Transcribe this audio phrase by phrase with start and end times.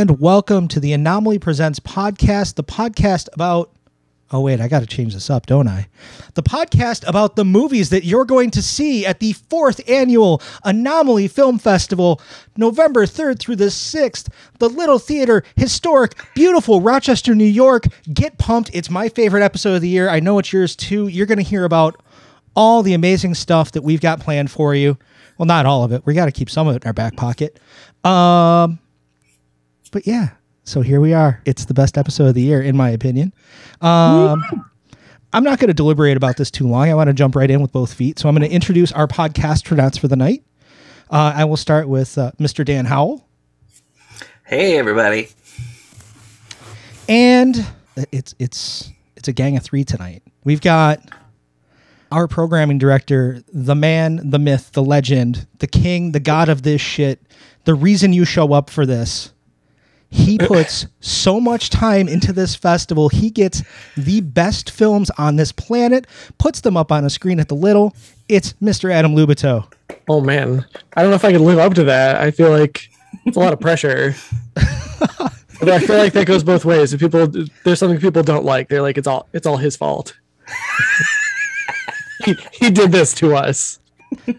[0.00, 3.70] And welcome to the Anomaly Presents podcast, the podcast about.
[4.30, 5.88] Oh, wait, I got to change this up, don't I?
[6.32, 11.28] The podcast about the movies that you're going to see at the fourth annual Anomaly
[11.28, 12.18] Film Festival,
[12.56, 14.30] November 3rd through the 6th.
[14.58, 17.84] The Little Theatre, historic, beautiful Rochester, New York.
[18.10, 18.70] Get pumped.
[18.72, 20.08] It's my favorite episode of the year.
[20.08, 21.08] I know it's yours too.
[21.08, 22.02] You're going to hear about
[22.56, 24.96] all the amazing stuff that we've got planned for you.
[25.36, 26.06] Well, not all of it.
[26.06, 27.60] We got to keep some of it in our back pocket.
[28.02, 28.78] Um,
[29.90, 30.30] but yeah,
[30.64, 31.40] so here we are.
[31.44, 33.32] It's the best episode of the year, in my opinion.
[33.80, 34.42] Um,
[35.32, 36.88] I'm not going to deliberate about this too long.
[36.88, 38.18] I want to jump right in with both feet.
[38.18, 40.44] So I'm going to introduce our podcastronauts for the night.
[41.10, 42.64] Uh, I will start with uh, Mr.
[42.64, 43.26] Dan Howell.
[44.44, 45.28] Hey, everybody.
[47.08, 47.66] And
[48.12, 50.22] it's it's it's a gang of three tonight.
[50.44, 51.00] We've got
[52.12, 56.80] our programming director, the man, the myth, the legend, the king, the god of this
[56.80, 57.20] shit,
[57.64, 59.32] the reason you show up for this.
[60.10, 63.08] He puts so much time into this festival.
[63.08, 63.62] He gets
[63.96, 67.94] the best films on this planet, puts them up on a screen at the little.
[68.28, 68.92] It's Mr.
[68.92, 69.72] Adam Lubitow.
[70.08, 72.16] Oh man, I don't know if I can live up to that.
[72.16, 72.88] I feel like
[73.24, 74.14] it's a lot of pressure.
[74.54, 76.92] but I feel like that goes both ways.
[76.92, 77.28] If people,
[77.64, 80.18] there's something people don't like, they're like, it's all, it's all his fault.
[82.24, 83.78] he, he did this to us.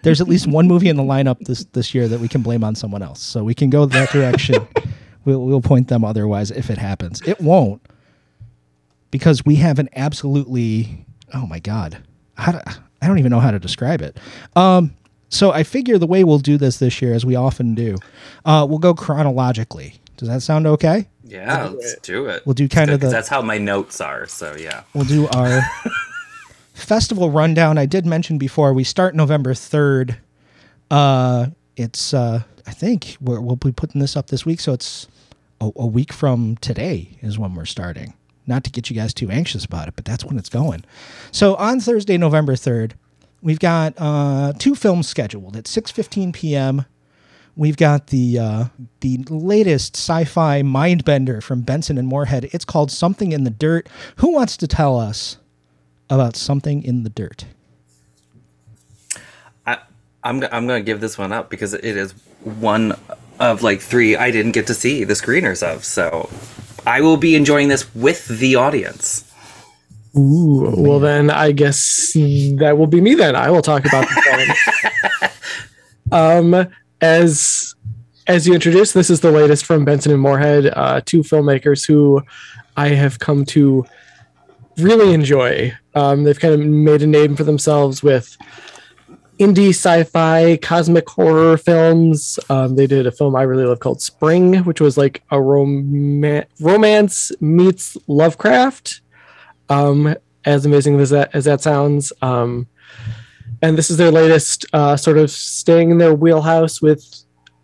[0.04, 2.62] There's at least one movie in the lineup this this year that we can blame
[2.62, 3.22] on someone else.
[3.22, 4.68] So we can go that direction.
[5.26, 7.22] we'll, we'll point them otherwise if it happens.
[7.28, 7.82] It won't
[9.10, 12.04] because we have an absolutely oh my god
[12.42, 14.18] how to, I don't even know how to describe it.
[14.56, 14.96] Um,
[15.30, 17.96] so I figure the way we'll do this this year, as we often do,
[18.46, 19.96] uh, we'll go chronologically.
[20.18, 21.08] Does that sound okay?
[21.24, 22.46] Yeah, let's do it.
[22.46, 23.08] We'll do kind of the.
[23.08, 24.28] That's how my notes are.
[24.28, 25.62] So yeah, We'll do our
[26.74, 27.78] festival rundown.
[27.78, 30.18] I did mention before we start November third.
[30.92, 31.48] Uh,
[31.78, 35.08] it's uh, I think we're, we'll be putting this up this week, so it's
[35.62, 38.14] a, a week from today is when we're starting.
[38.48, 40.84] Not to get you guys too anxious about it, but that's when it's going.
[41.32, 42.96] So on Thursday, November third,
[43.42, 46.86] we've got uh, two films scheduled at six fifteen p.m.
[47.56, 48.66] We've got the uh,
[49.02, 52.50] the latest sci-fi mind bender from Benson and Moorhead.
[52.52, 53.88] It's called Something in the Dirt.
[54.18, 55.38] Who wants to tell us
[56.10, 57.46] about Something in the Dirt?
[59.68, 59.78] I,
[60.24, 62.14] I'm I'm gonna give this one up because it is
[62.44, 62.96] one
[63.42, 65.84] of like three I didn't get to see the screeners of.
[65.84, 66.30] So
[66.86, 69.28] I will be enjoying this with the audience.
[70.16, 73.36] Ooh, well then I guess that will be me then.
[73.36, 75.30] I will talk about the
[76.12, 76.56] film.
[76.56, 76.68] um,
[77.02, 77.76] as
[78.28, 82.22] as you introduced, this is the latest from Benson and Moorhead, uh, two filmmakers who
[82.78, 83.86] I have come to
[84.78, 85.74] really enjoy.
[85.96, 88.38] Um, they've kind of made a name for themselves with
[89.42, 92.40] indie sci-fi cosmic horror films.
[92.50, 96.44] Um, they did a film i really love called spring which was like a rom-
[96.60, 99.02] romance meets lovecraft.
[99.70, 100.16] Um,
[100.46, 102.14] as amazing as that as that sounds.
[102.22, 102.68] Um,
[103.62, 107.04] and this is their latest uh, sort of staying in their wheelhouse with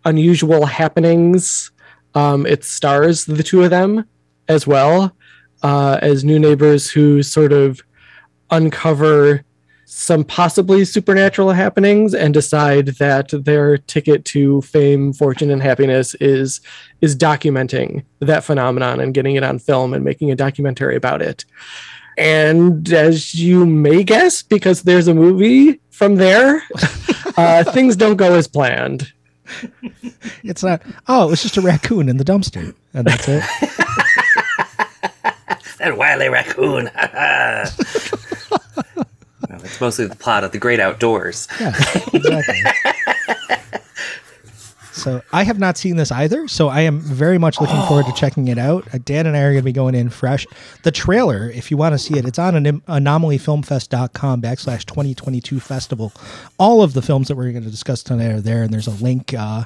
[0.04, 1.70] unusual happenings.
[2.14, 4.04] Um, it stars the two of them
[4.48, 5.14] as well
[5.62, 7.80] uh, as new neighbors who sort of
[8.50, 9.44] uncover
[9.90, 16.60] some possibly supernatural happenings and decide that their ticket to fame, fortune, and happiness is
[17.00, 21.46] is documenting that phenomenon and getting it on film and making a documentary about it.
[22.18, 26.62] And as you may guess, because there's a movie from there,
[27.38, 29.10] uh, things don't go as planned.
[30.42, 30.82] It's not.
[31.06, 33.42] Oh, it was just a raccoon in the dumpster, and that's it.
[35.78, 36.90] That wily raccoon.
[39.58, 41.48] well, it's mostly the plot of the Great Outdoors.
[41.60, 41.74] Yeah,
[42.12, 42.62] exactly.
[44.92, 48.12] so I have not seen this either, so I am very much looking forward to
[48.12, 48.86] checking it out.
[48.94, 50.46] Uh, Dan and I are going to be going in fresh.
[50.84, 56.12] The trailer, if you want to see it, it's on anom- anomalyfilmfest.com backslash 2022 festival.
[56.58, 59.02] All of the films that we're going to discuss tonight are there, and there's a
[59.02, 59.34] link.
[59.34, 59.64] Uh,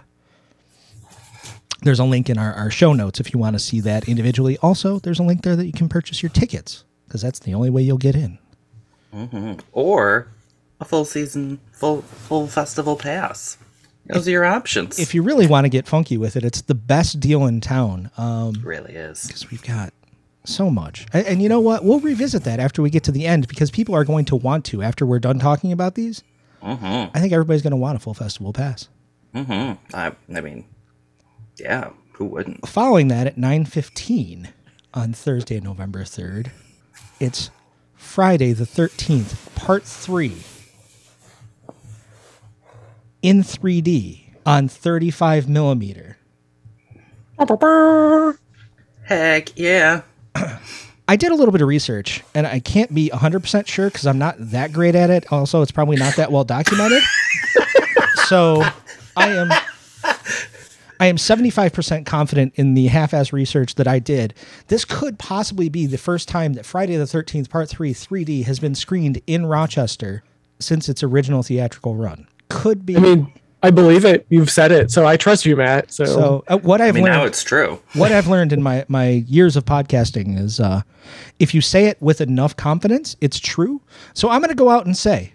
[1.82, 4.56] there's a link in our, our show notes if you want to see that individually.
[4.58, 7.68] Also, there's a link there that you can purchase your tickets because that's the only
[7.68, 8.38] way you'll get in.
[9.14, 9.60] Mm-hmm.
[9.72, 10.28] Or
[10.80, 13.58] a full season, full full festival pass.
[14.06, 14.98] Those are your options.
[14.98, 18.10] If you really want to get funky with it, it's the best deal in town.
[18.16, 19.26] Um, it really is.
[19.26, 19.94] because we've got
[20.44, 21.06] so much.
[21.12, 21.84] And, and you know what?
[21.84, 24.64] We'll revisit that after we get to the end because people are going to want
[24.66, 26.22] to after we're done talking about these.
[26.62, 27.16] Mm-hmm.
[27.16, 28.88] I think everybody's going to want a full festival pass.
[29.34, 29.96] Mm-hmm.
[29.96, 30.64] I, I mean,
[31.58, 32.68] yeah, who wouldn't?
[32.68, 34.48] Following that at 9:15
[34.94, 36.50] on Thursday, November 3rd,
[37.18, 37.50] it's
[38.02, 40.36] Friday the 13th, part 3
[43.22, 46.18] in 3D on 35 millimeter.
[47.38, 48.32] Da-da-da.
[49.04, 50.02] Heck yeah.
[51.08, 54.18] I did a little bit of research, and I can't be 100% sure because I'm
[54.18, 55.32] not that great at it.
[55.32, 57.02] Also, it's probably not that well documented.
[58.26, 58.62] so
[59.16, 59.48] I am.
[61.00, 64.34] I am 75% confident in the half-ass research that I did.
[64.68, 68.60] This could possibly be the first time that Friday the 13th Part 3 3D has
[68.60, 70.22] been screened in Rochester
[70.60, 72.28] since its original theatrical run.
[72.48, 72.96] Could be.
[72.96, 74.26] I mean, I believe it.
[74.28, 75.92] You've said it, so I trust you, Matt.
[75.92, 77.80] So, so uh, what I've I mean, learned now it's true.
[77.94, 80.82] what I've learned in my my years of podcasting is uh,
[81.38, 83.80] if you say it with enough confidence, it's true.
[84.14, 85.34] So I'm going to go out and say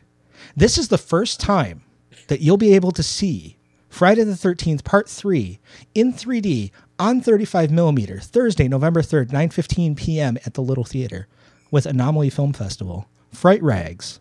[0.55, 1.83] this is the first time
[2.27, 3.56] that you'll be able to see
[3.97, 5.57] Friday the 13th Part 3
[5.95, 10.37] in 3D on 35 millimeter Thursday, November 3rd, 9:15 p.m.
[10.45, 11.27] at the Little Theatre
[11.71, 14.19] with Anomaly Film Festival, Fright Rags,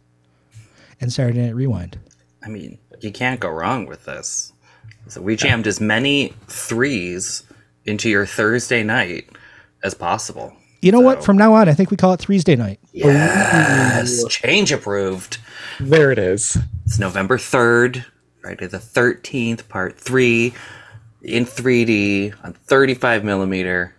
[0.98, 1.98] and Saturday Night Rewind.
[2.42, 4.54] I mean, you can't go wrong with this.
[5.08, 7.42] So we jammed as many threes
[7.84, 9.28] into your Thursday night
[9.84, 10.56] as possible.
[10.80, 11.22] You know what?
[11.22, 12.80] From now on, I think we call it Thursday night.
[12.94, 15.36] Yes, change approved.
[15.78, 16.56] there it is.
[16.86, 18.06] It's November 3rd,
[18.46, 20.54] Friday the 13th, part 3
[21.22, 23.92] in 3D on 35 millimeter.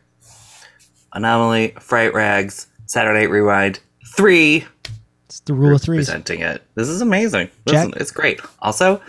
[1.12, 3.82] Anomaly, Fright Rags, Saturday Night Rewind
[4.16, 4.64] 3
[5.26, 5.98] It's the rule of three.
[5.98, 6.64] presenting it.
[6.76, 7.50] This is amazing.
[7.68, 8.40] Jack- Listen, it's great.
[8.62, 9.02] Also,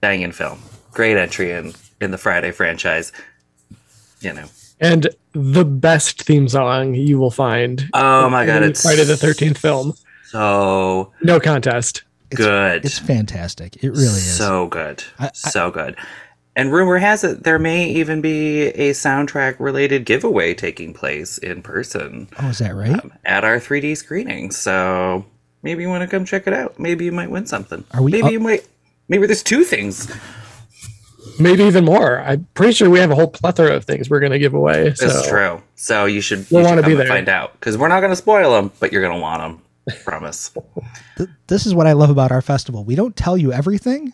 [0.00, 0.58] banging film.
[0.92, 3.12] Great entry in in the Friday franchise.
[4.22, 4.46] You know.
[4.80, 7.90] And the best theme song you will find.
[7.92, 9.92] Oh my god, in it's Friday the Thirteenth film.
[10.24, 12.04] so No contest.
[12.34, 12.84] Good.
[12.84, 13.76] It's fantastic.
[13.82, 14.36] It really is.
[14.36, 15.02] So good.
[15.18, 15.96] I- I- so good.
[16.56, 21.62] And rumor has it there may even be a soundtrack related giveaway taking place in
[21.62, 22.92] person oh, is that right?
[22.92, 24.52] Um, at our 3D screening.
[24.52, 25.24] So
[25.64, 26.78] maybe you want to come check it out.
[26.78, 27.82] Maybe you might win something.
[27.90, 28.68] Are we maybe up- you might
[29.08, 30.08] maybe there's two things.
[31.40, 32.20] Maybe even more.
[32.20, 34.84] I'm pretty sure we have a whole plethora of things we're going to give away.
[34.84, 35.28] That's so.
[35.28, 35.62] true.
[35.74, 37.08] So you should, You'll you should wanna be and there.
[37.08, 39.62] find out because we're not going to spoil them, but you're going to want them.
[40.04, 40.52] Promise.
[41.46, 42.84] This is what I love about our festival.
[42.84, 44.12] We don't tell you everything,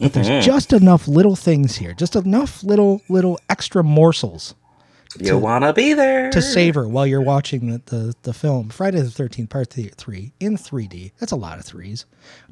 [0.00, 0.22] but Mm-hmm.
[0.22, 4.54] there's just enough little things here, just enough little little extra morsels
[5.20, 9.00] you want to be there to savor while you're watching the, the, the film Friday
[9.00, 11.12] the 13th Part 3 in 3D.
[11.18, 12.06] That's a lot of threes.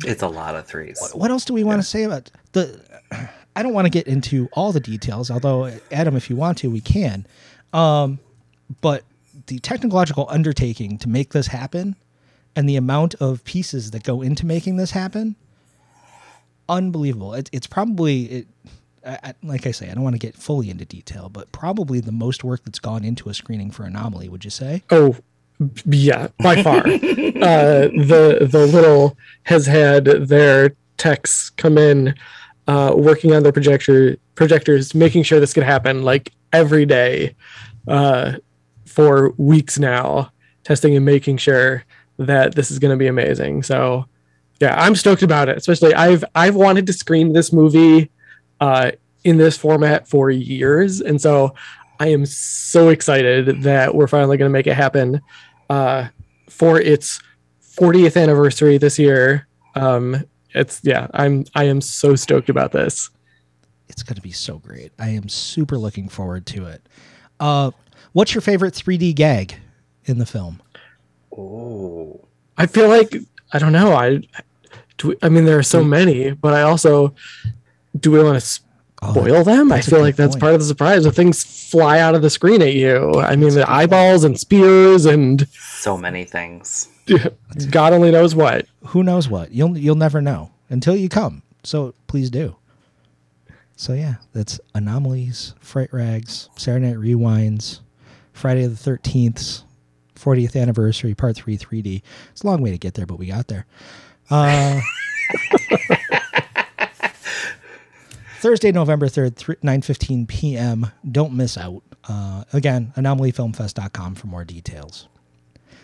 [0.04, 1.00] It's a lot of threes.
[1.14, 2.80] What else do we want to say about the
[3.56, 6.70] I don't want to get into all the details, although Adam if you want to,
[6.70, 7.26] we can.
[7.72, 8.18] Um
[8.80, 9.04] but
[9.46, 11.96] the technological undertaking to make this happen
[12.56, 15.36] and the amount of pieces that go into making this happen
[16.68, 18.46] unbelievable it, it's probably it,
[19.04, 22.00] I, I- like i say i don't want to get fully into detail but probably
[22.00, 25.16] the most work that's gone into a screening for anomaly would you say Oh,
[25.84, 26.78] yeah, by far.
[26.86, 32.14] uh, the the little has had their techs come in,
[32.66, 37.36] uh, working on their projector projectors, making sure this could happen like every day,
[37.88, 38.36] uh,
[38.86, 40.32] for weeks now,
[40.64, 41.84] testing and making sure
[42.20, 43.62] that this is going to be amazing.
[43.64, 44.04] So,
[44.60, 45.56] yeah, I'm stoked about it.
[45.56, 48.10] Especially, I've I've wanted to screen this movie,
[48.60, 48.92] uh,
[49.24, 51.54] in this format for years, and so
[51.98, 55.20] I am so excited that we're finally going to make it happen
[55.68, 56.08] uh,
[56.48, 57.20] for its
[57.62, 59.46] 40th anniversary this year.
[59.74, 63.10] Um, it's yeah, I'm I am so stoked about this.
[63.88, 66.80] it's going to be so great i am super looking forward to it
[67.40, 67.70] uh
[68.12, 69.56] what's your favorite 3d gag
[70.04, 70.60] in the film
[71.40, 72.28] Oh.
[72.58, 73.16] I feel like
[73.52, 73.94] I don't know.
[73.94, 74.20] I
[74.98, 75.08] do.
[75.08, 75.90] we- I mean, there are so hmm.
[75.90, 77.14] many, but I also
[77.98, 78.60] do we want to
[79.02, 79.72] Oh, spoil them?
[79.72, 80.40] I feel like that's point.
[80.42, 81.04] part of the surprise.
[81.04, 83.14] The things fly out of the screen at you.
[83.14, 86.88] I mean, the eyeballs and spears and So many things.
[87.70, 88.66] God only knows what.
[88.88, 92.54] who knows what you'll you'll never know until you come so please do
[93.74, 97.80] so yeah that's anomalies fright rags saturday night rewinds
[98.32, 99.64] friday the 13th
[100.20, 103.48] 40th anniversary part 3 3d it's a long way to get there but we got
[103.48, 103.66] there
[104.30, 104.80] uh
[108.40, 115.08] thursday november 3rd 3, 9.15 p.m don't miss out uh, again anomalyfilmfest.com for more details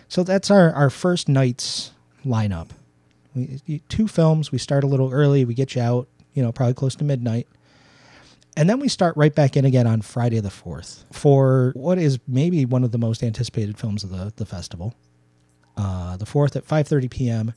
[0.09, 1.93] so that's our, our first night's
[2.25, 2.71] lineup.
[3.35, 4.53] We, two films.
[4.53, 5.45] We start a little early.
[5.45, 7.49] We get you out, you know, probably close to midnight.
[8.57, 12.19] And then we start right back in again on Friday the 4th for what is
[12.27, 14.95] maybe one of the most anticipated films of the, the festival.
[15.77, 17.55] Uh, the 4th at 5.30 p.m.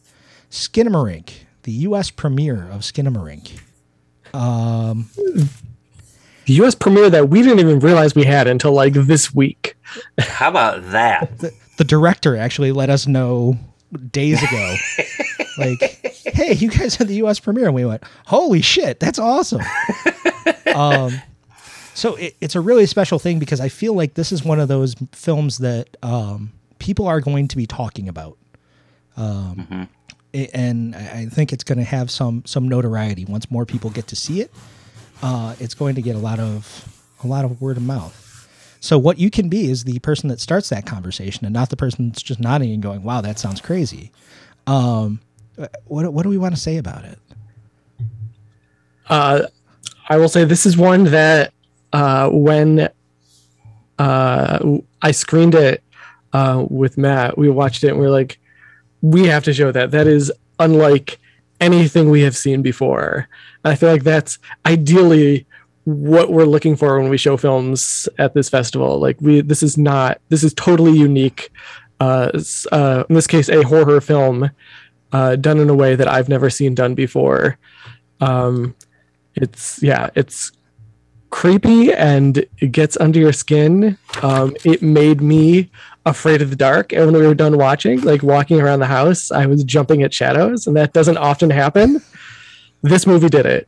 [0.52, 1.32] Skinamarink,
[1.64, 2.12] the U.S.
[2.12, 3.60] premiere of Skinamarink.
[6.46, 6.76] The U.S.
[6.76, 9.78] premiere that we didn't even realize we had until like this week.
[10.18, 11.40] How about that?
[11.40, 13.58] the, the director actually let us know
[14.12, 14.76] days ago
[15.58, 19.62] like hey you guys had the us premiere and we went holy shit that's awesome
[20.76, 21.12] um
[21.96, 24.70] So it, it's a really special thing because I feel like this is one of
[24.70, 28.38] those films that um, people are going to be talking about,
[29.18, 29.90] um,
[30.34, 33.90] a- and I I think it's going to have some some notoriety once more people
[33.90, 34.52] get to see it.
[35.22, 36.88] Uh, it's going to get a lot of
[37.22, 38.16] a lot of word of mouth.
[38.80, 41.76] So what you can be is the person that starts that conversation, and not the
[41.76, 44.12] person that's just nodding and going, "Wow, that sounds crazy."
[44.68, 45.20] Um,
[45.86, 47.20] what what do we want to say about it?
[49.08, 49.48] Uh,
[50.08, 51.54] I will say this is one that
[51.94, 52.90] uh, when
[53.98, 55.84] uh, I screened it
[56.34, 58.40] uh, with Matt, we watched it and we are like,
[59.02, 59.92] we have to show that.
[59.92, 61.20] That is unlike
[61.60, 63.28] anything we have seen before.
[63.64, 65.46] And I feel like that's ideally
[65.86, 69.00] what we're looking for when we show films at this festival.
[69.00, 71.52] Like we, this is not, this is totally unique.
[72.00, 72.32] Uh,
[72.72, 74.52] uh, in this case, a horror film
[75.12, 77.58] uh, done in a way that I've never seen done before.
[78.22, 78.76] Um,
[79.36, 80.52] it's yeah it's
[81.30, 85.70] creepy and it gets under your skin um it made me
[86.08, 89.32] afraid of the dark and when we were done watching like walking around the house
[89.32, 92.02] i was jumping at shadows and that doesn't often happen
[92.82, 93.68] this movie did it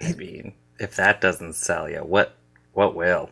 [0.00, 2.36] I mean, if that doesn't sell you, what
[2.72, 3.30] what will?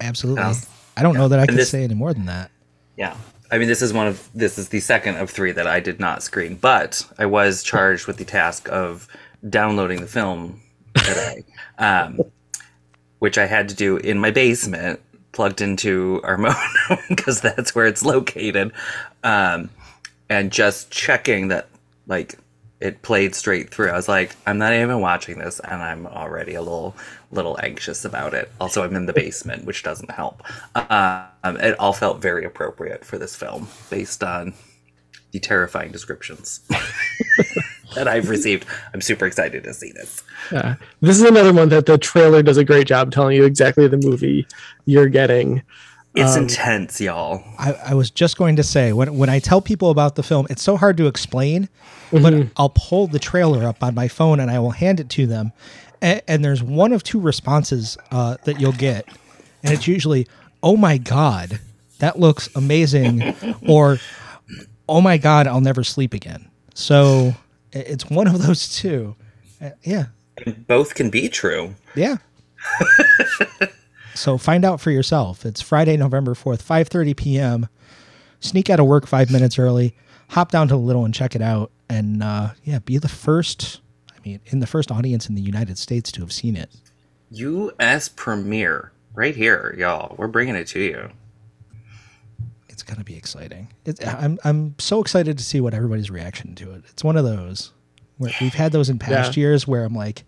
[0.00, 0.42] Absolutely.
[0.42, 0.54] Yeah.
[0.96, 2.50] I don't know that I can this- say any more than that.
[2.96, 3.16] Yeah.
[3.54, 6.00] I mean, this is one of this is the second of three that I did
[6.00, 9.06] not screen, but I was charged with the task of
[9.48, 10.60] downloading the film
[10.92, 11.44] today,
[11.78, 12.20] um,
[13.20, 14.98] which I had to do in my basement,
[15.30, 18.72] plugged into our modem because that's where it's located,
[19.22, 19.70] um,
[20.28, 21.68] and just checking that
[22.08, 22.36] like
[22.84, 23.88] it played straight through.
[23.88, 26.94] I was like, I'm not even watching this, and I'm already a little
[27.32, 28.52] little anxious about it.
[28.60, 30.42] Also, I'm in the basement, which doesn't help.
[30.76, 34.52] Um, it all felt very appropriate for this film, based on
[35.32, 36.60] the terrifying descriptions
[37.94, 38.66] that I've received.
[38.92, 40.22] I'm super excited to see this.
[40.52, 43.88] yeah this is another one that the trailer does a great job telling you exactly
[43.88, 44.46] the movie
[44.84, 45.62] you're getting
[46.14, 47.42] It's Um, intense, y'all.
[47.58, 50.46] I, I was just going to say when when I tell people about the film,
[50.48, 51.68] it's so hard to explain,
[52.12, 55.26] but I'll pull the trailer up on my phone and I will hand it to
[55.26, 55.52] them,
[56.00, 59.08] and, and there's one of two responses uh, that you'll get,
[59.64, 60.28] and it's usually,
[60.62, 61.58] "Oh my god,
[61.98, 63.34] that looks amazing,"
[63.68, 63.98] or
[64.88, 67.34] "Oh my god, I'll never sleep again." So
[67.72, 69.16] it's one of those two.
[69.60, 70.06] Uh, yeah,
[70.68, 71.74] Both can be true.
[71.96, 72.18] yeah.
[74.14, 75.44] so find out for yourself.
[75.44, 77.68] It's Friday, November 4th, 5:30 p.m.
[78.40, 79.96] Sneak out of work 5 minutes early,
[80.30, 83.80] hop down to the little and check it out and uh yeah, be the first
[84.10, 86.70] I mean, in the first audience in the United States to have seen it.
[87.30, 88.08] U.S.
[88.08, 90.14] premiere right here, y'all.
[90.18, 91.10] We're bringing it to you.
[92.68, 93.68] It's going to be exciting.
[93.84, 96.82] It, I'm I'm so excited to see what everybody's reaction to it.
[96.88, 97.72] It's one of those
[98.18, 99.42] where we've had those in past Yeah.
[99.42, 100.24] years where I'm like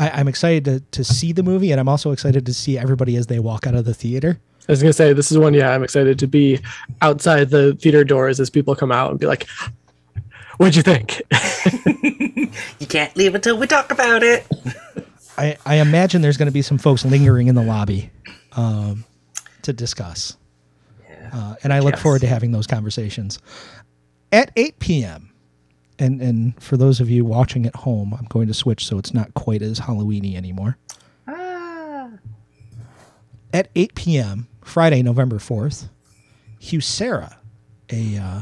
[0.00, 3.14] I, I'm excited to, to see the movie, and I'm also excited to see everybody
[3.16, 4.40] as they walk out of the theater.
[4.68, 6.58] i was gonna say this is one yeah i'm excited to be
[7.02, 9.46] outside the theater doors as people come out and be like
[10.58, 11.20] what'd you think
[12.80, 14.44] You can't leave until we talk about it.
[15.38, 18.10] I, I imagine there's going to be some folks lingering in the lobby
[18.52, 19.04] um,
[19.62, 20.36] to discuss.
[21.32, 22.02] Uh, and I look Yes.
[22.02, 23.38] forward to having those conversations.
[24.32, 25.29] At 8 p.m.,
[26.00, 29.14] and, and for those of you watching at home, I'm going to switch so it's
[29.14, 30.76] not quite as Halloweeny anymore.
[31.28, 32.10] Ah.
[33.52, 35.88] At 8 p.m., Friday, November 4th,
[36.60, 37.36] Huesera,
[37.92, 38.40] a uh,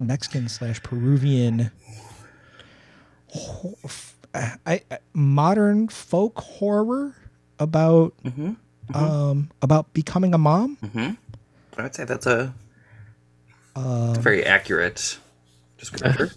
[0.00, 1.70] Mexican slash Peruvian
[4.34, 7.14] I, I modern folk horror
[7.58, 8.14] about
[8.94, 10.78] um about becoming a mom.
[11.76, 12.54] I would say that's a,
[13.74, 15.18] that's a very accurate
[15.78, 16.34] descriptor.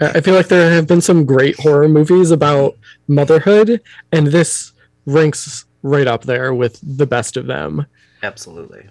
[0.00, 3.82] I feel like there have been some great horror movies about motherhood,
[4.12, 4.72] and this
[5.06, 7.86] ranks right up there with the best of them.
[8.22, 8.88] Absolutely.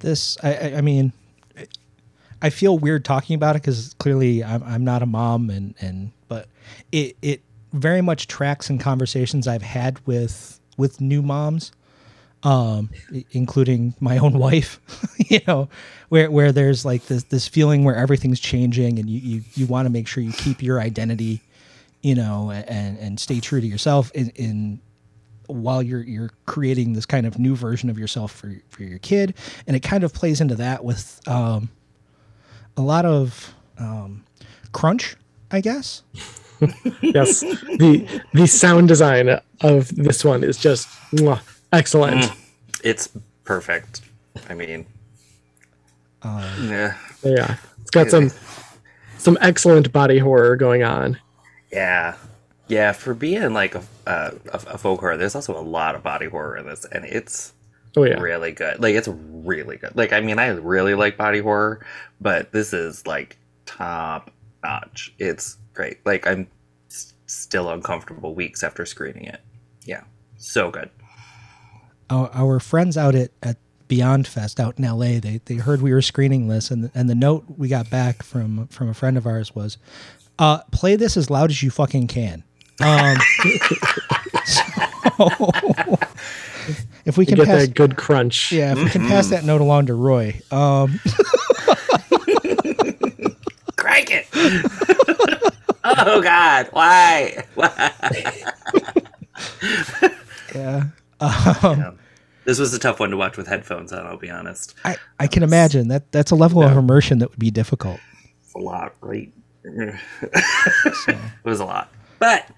[0.00, 1.12] This I I, I mean
[2.40, 6.12] I feel weird talking about it because clearly I'm, I'm not a mom and and
[6.28, 6.48] but
[6.92, 7.42] it it
[7.72, 11.72] very much tracks in conversations I've had with with new moms
[12.44, 12.88] um
[13.32, 14.80] including my own wife
[15.18, 15.68] you know
[16.08, 19.86] where where there's like this this feeling where everything's changing and you you, you want
[19.86, 21.42] to make sure you keep your identity
[22.02, 24.80] you know and and stay true to yourself in in
[25.48, 29.34] while you're you're creating this kind of new version of yourself for for your kid.
[29.66, 31.70] And it kind of plays into that with um
[32.76, 34.24] a lot of um
[34.72, 35.16] crunch
[35.50, 36.02] i guess.
[37.02, 41.40] Yes, the the sound design of this one is just mwah,
[41.72, 42.30] excellent.
[42.84, 43.08] It's
[43.44, 44.02] perfect.
[44.48, 44.86] I mean,
[46.24, 48.30] yeah, Yeah, it's got some
[49.18, 51.18] some excellent body horror going on.
[51.72, 52.16] yeah.
[52.70, 56.02] Yeah, for being like a, uh, a, a folk horror, there's also a lot of
[56.02, 57.54] body horror in this, and it's
[57.96, 58.20] Oh yeah.
[58.20, 58.78] really good.
[58.78, 59.96] Like it's really good.
[59.96, 61.84] Like I mean, I really like body horror,
[62.20, 64.30] but this is like top
[64.62, 65.14] notch.
[65.18, 66.04] It's great.
[66.04, 66.46] Like I'm
[66.90, 69.40] s- still uncomfortable weeks after screening it.
[69.86, 70.02] Yeah,
[70.36, 70.90] so good.
[72.10, 73.56] Our, our friends out at, at
[73.88, 77.14] Beyond Fest out in LA, they, they heard we were screening this, and and the
[77.14, 79.78] note we got back from from a friend of ours was,
[80.38, 82.44] uh, "Play this as loud as you fucking can."
[82.82, 83.16] Um,
[84.44, 85.28] so
[87.06, 88.52] if we You can get pass, that good crunch.
[88.52, 91.00] yeah, if we can pass that note along to Roy, um,
[93.76, 94.26] Crank it.
[95.84, 97.42] oh God, why?
[97.54, 97.92] Why?
[100.54, 100.84] yeah,
[101.20, 101.92] Yeah.
[102.44, 104.06] This was a tough one to watch with headphones on.
[104.06, 104.74] I'll be honest.
[104.84, 108.00] I, I can imagine that that's a level of immersion that would be difficult.
[108.42, 109.30] It's a lot, right?
[109.64, 112.48] it was a lot, but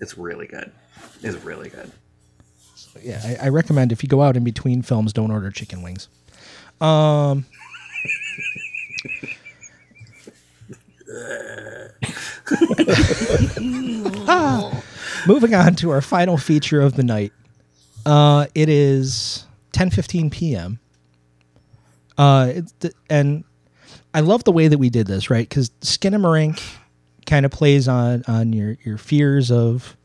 [0.00, 0.70] it's really good.
[1.22, 1.90] It's really good.
[3.02, 6.06] yeah, I, I recommend if you go out in between films, don't order chicken wings.
[6.80, 7.44] Um,
[14.26, 14.82] Ah,
[15.26, 17.32] moving on to our final feature of the night.
[18.06, 20.78] Uh, it is 10:15 p.m.
[22.16, 23.44] Uh, the, and
[24.12, 25.48] I love the way that we did this, right?
[25.48, 26.62] Because Skinamarink
[27.26, 29.96] kind of plays on on your your fears of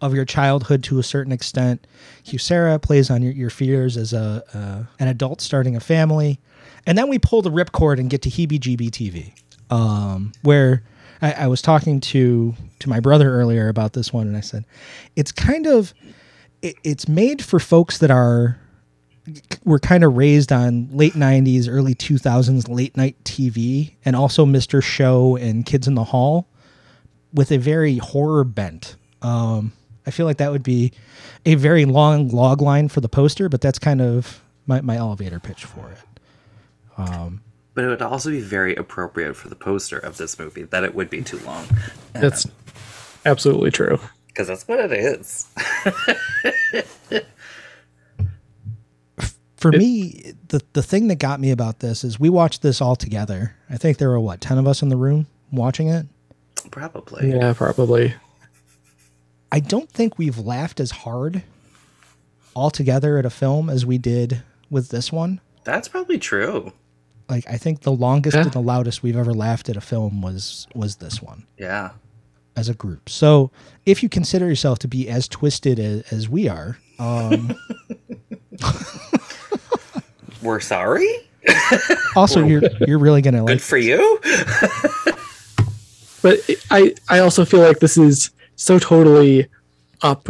[0.00, 1.86] of your childhood to a certain extent.
[2.24, 6.40] Huesera plays on your, your fears as a uh, an adult starting a family,
[6.86, 9.32] and then we pull the ripcord and get to Heebie Jeebie TV,
[9.74, 10.82] um, where
[11.22, 14.64] I, I was talking to to my brother earlier about this one, and I said
[15.16, 15.94] it's kind of
[16.62, 18.58] it, it's made for folks that are
[19.64, 24.82] were kind of raised on late 90s early 2000s late night tv and also mr
[24.82, 26.48] show and kids in the hall
[27.32, 29.72] with a very horror bent um,
[30.06, 30.92] i feel like that would be
[31.46, 35.38] a very long log line for the poster but that's kind of my, my elevator
[35.38, 35.98] pitch for it
[37.74, 40.94] But it would also be very appropriate for the poster of this movie that it
[40.94, 41.64] would be too long.
[42.12, 42.46] That's
[43.24, 43.98] absolutely true.
[44.28, 45.46] Because that's what it is.
[49.56, 52.96] for me the, the thing that got me about this is we watched this all
[52.96, 56.06] together i think there were what 10 of us in the room watching it
[56.70, 57.32] Probably.
[57.32, 58.14] Yeah, probably.
[59.50, 61.42] I don't think we've laughed as hard
[62.54, 65.40] all together at a film as we did with this one.
[65.64, 66.72] That's probably true.
[67.28, 68.42] Like I think the longest Yeah.
[68.44, 71.90] and the loudest we've ever laughed at a film was was this one Yeah.
[72.56, 73.08] As a group.
[73.08, 73.50] So
[73.86, 77.54] if you consider yourself to be as twisted as, as we are, um,
[80.42, 81.08] We're sorry?
[82.16, 84.20] also you're you're really gonna Good like for you?
[86.22, 86.38] But
[86.70, 89.48] I I also feel like this is so totally
[90.02, 90.28] up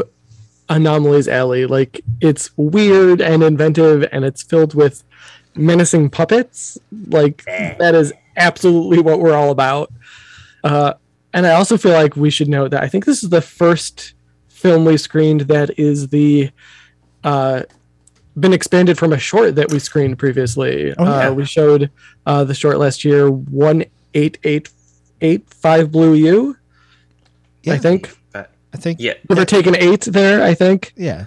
[0.70, 1.66] Anomaly's alley.
[1.66, 5.04] Like it's weird and inventive and it's filled with
[5.54, 6.78] menacing puppets.
[7.08, 9.92] Like that is absolutely what we're all about.
[10.64, 10.94] Uh,
[11.32, 14.14] and I also feel like we should note that I think this is the first
[14.48, 16.50] film we screened that is the
[17.24, 17.62] uh,
[18.38, 20.94] been expanded from a short that we screened previously.
[20.98, 21.28] Oh, yeah.
[21.28, 21.90] uh, we showed
[22.26, 24.70] uh, the short last year, one eight eight
[25.20, 26.56] eight five blue U.
[27.62, 27.74] Yeah.
[27.74, 29.14] I think But I think yeah.
[29.28, 30.42] give or take an eight there.
[30.42, 31.26] I think yeah.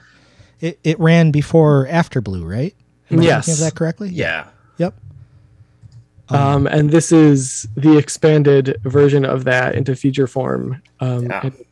[0.61, 2.73] It it ran before After Blue, right?
[3.11, 3.45] Am I Yes.
[3.45, 4.09] thinking of that correctly?
[4.09, 4.47] Yeah.
[4.77, 4.95] Yep.
[6.29, 10.81] Um, and this is the expanded version of that into feature form.
[10.99, 11.41] Um, Yeah.
[11.43, 11.65] and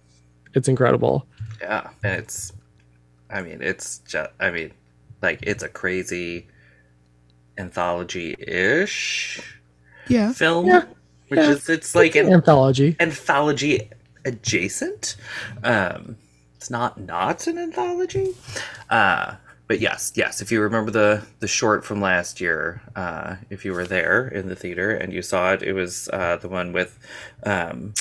[0.54, 1.26] it's incredible.
[1.62, 1.90] Yeah.
[2.04, 2.54] And it's,
[3.30, 4.72] I mean, it's just, I mean,
[5.22, 6.48] like, it's a crazy
[7.58, 9.42] anthology ish
[10.08, 10.34] Yeah.
[10.34, 10.68] film.
[10.68, 10.86] Yeah.
[11.30, 11.50] Which Yeah.
[11.52, 12.96] is, it's like an Anthology.
[13.00, 13.90] anthology
[14.26, 15.16] adjacent.
[15.64, 16.18] Um,
[16.56, 18.36] it's not not an anthology.
[18.90, 19.36] Uh,
[19.68, 20.42] but yes, yes.
[20.42, 24.50] If you remember the the short from last year, uh, if you were there in
[24.50, 27.00] the theater and you saw it, it was uh, the one with
[27.44, 27.94] um,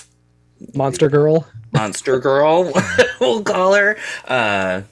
[0.75, 1.47] Monster Girl.
[1.73, 2.73] Monster Girl,
[3.21, 3.97] we'll call her,
[4.27, 4.83] uh,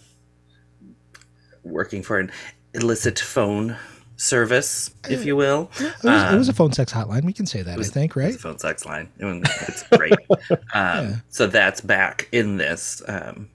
[1.63, 2.31] working for an
[2.75, 3.77] illicit phone
[4.17, 5.71] service, if you will.
[5.79, 7.25] It was, it was a phone sex hotline.
[7.25, 8.35] We can say that, I think, right?
[8.35, 9.09] Phone sex line.
[9.19, 10.15] It's great.
[10.75, 13.49] um, So that's back in this, um,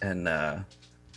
[0.00, 0.58] and uh,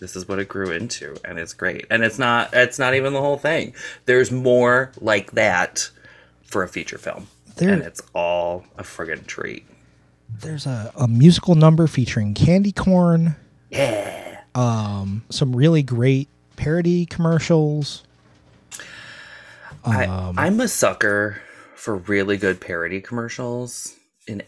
[0.01, 1.85] this is what it grew into, and it's great.
[1.89, 2.49] And it's not.
[2.53, 3.73] It's not even the whole thing.
[4.05, 5.89] There's more like that
[6.43, 9.65] for a feature film, There- and it's all a friggin' treat.
[10.41, 13.35] There's a, a musical number featuring candy corn.
[13.69, 14.41] Yeah.
[14.55, 18.03] um, some really great parody commercials.
[19.85, 21.41] I, Um, I'm a sucker
[21.75, 23.95] for really good parody commercials
[24.27, 24.43] in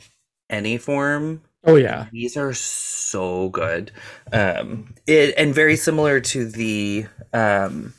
[0.50, 1.42] any form.
[1.66, 2.08] Oh yeah.
[2.12, 3.92] These are so good.
[4.32, 7.94] Um, it and very similar to the um,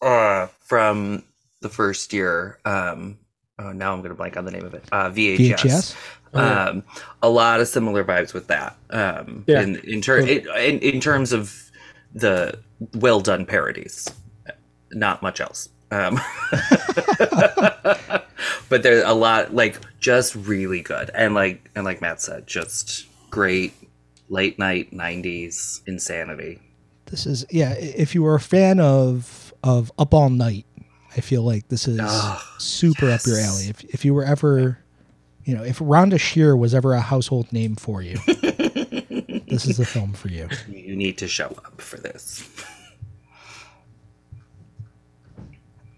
[0.00, 1.24] uh, from
[1.60, 2.58] the first year.
[2.64, 3.18] Um,
[3.58, 4.84] oh, now I'm gonna blank on the name of it.
[4.92, 5.56] Uh, VHS.
[5.56, 5.96] VHS.
[6.34, 6.82] Um,
[7.22, 8.76] a lot of similar vibes with that.
[8.90, 9.62] Um, Yeah.
[9.62, 11.70] in in, ter- in in in terms of
[12.12, 12.58] the
[12.94, 14.08] well done parodies,
[14.92, 15.68] not much else.
[15.90, 16.20] Um,
[18.68, 23.06] but there's a lot like just really good and like and like Matt said, just
[23.30, 23.72] great
[24.28, 26.60] late night '90s insanity.
[27.06, 27.72] This is yeah.
[27.74, 30.66] If you were a fan of of Up All Night,
[31.16, 33.68] I feel like this is Ah, super up your alley.
[33.68, 34.78] If if you were ever,
[35.44, 38.16] you know, if Rhonda Shear was ever a household name for you,
[39.48, 40.48] this is the film for you.
[40.68, 42.48] You need to show up for this.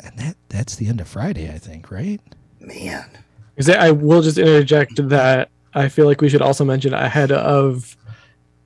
[0.01, 2.21] And that that's the end of Friday, I think, right?
[2.67, 3.05] Man,
[3.57, 7.31] Is that- I will just interject that I feel like we should also mention ahead
[7.33, 7.97] of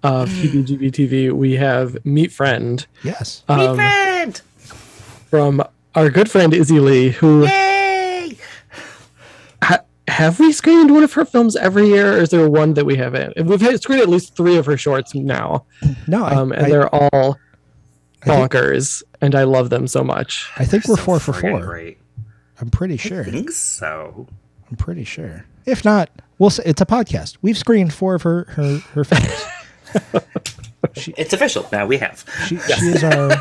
[0.02, 3.42] uh, PBGB TV, we have Meat Friend Yes.
[3.48, 4.40] um, friend,
[5.28, 5.62] from
[5.94, 8.38] our good friend Izzy Lee, who yay!
[9.62, 12.86] ha- have we screened one of her films every year, or is there one that
[12.86, 13.34] we haven't?
[13.44, 15.66] We've had screened at least three of her shorts now,
[16.06, 17.36] No, I, um, and I, they're all
[18.22, 20.50] I think, bonkers, and I love them so much.
[20.56, 21.60] I think we're So four for four.
[21.60, 21.98] Great.
[22.60, 23.20] I'm pretty sure.
[23.20, 23.32] I sure.
[23.32, 24.26] think so.
[24.70, 25.44] I'm pretty sure.
[25.66, 27.36] If not, we'll say it's a podcast.
[27.42, 29.44] We've screened four of her her her films.
[31.16, 31.86] It's official now.
[31.86, 32.24] We have.
[32.46, 33.38] She, she is our our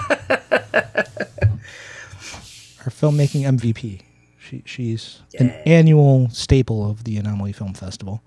[2.92, 4.02] filmmaking MVP.
[4.38, 8.22] She she's an annual staple of the Anomaly Film Festival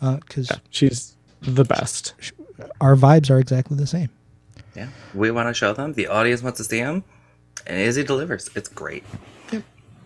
[0.00, 2.14] uh, because She's the best.
[2.80, 4.10] our vibes are exactly the same.
[4.74, 5.94] Yeah, we want to show them.
[5.94, 7.04] The audience wants to see them,
[7.66, 8.48] and Izzy delivers.
[8.54, 9.04] It's great.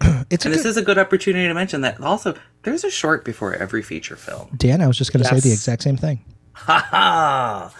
[0.28, 2.90] It's a And this good, is a good opportunity to mention that also there's a
[2.90, 4.48] short before every feature film.
[4.56, 4.80] Dan.
[4.82, 6.24] I was just going to say the exact same thing.
[6.54, 7.72] Ha ha!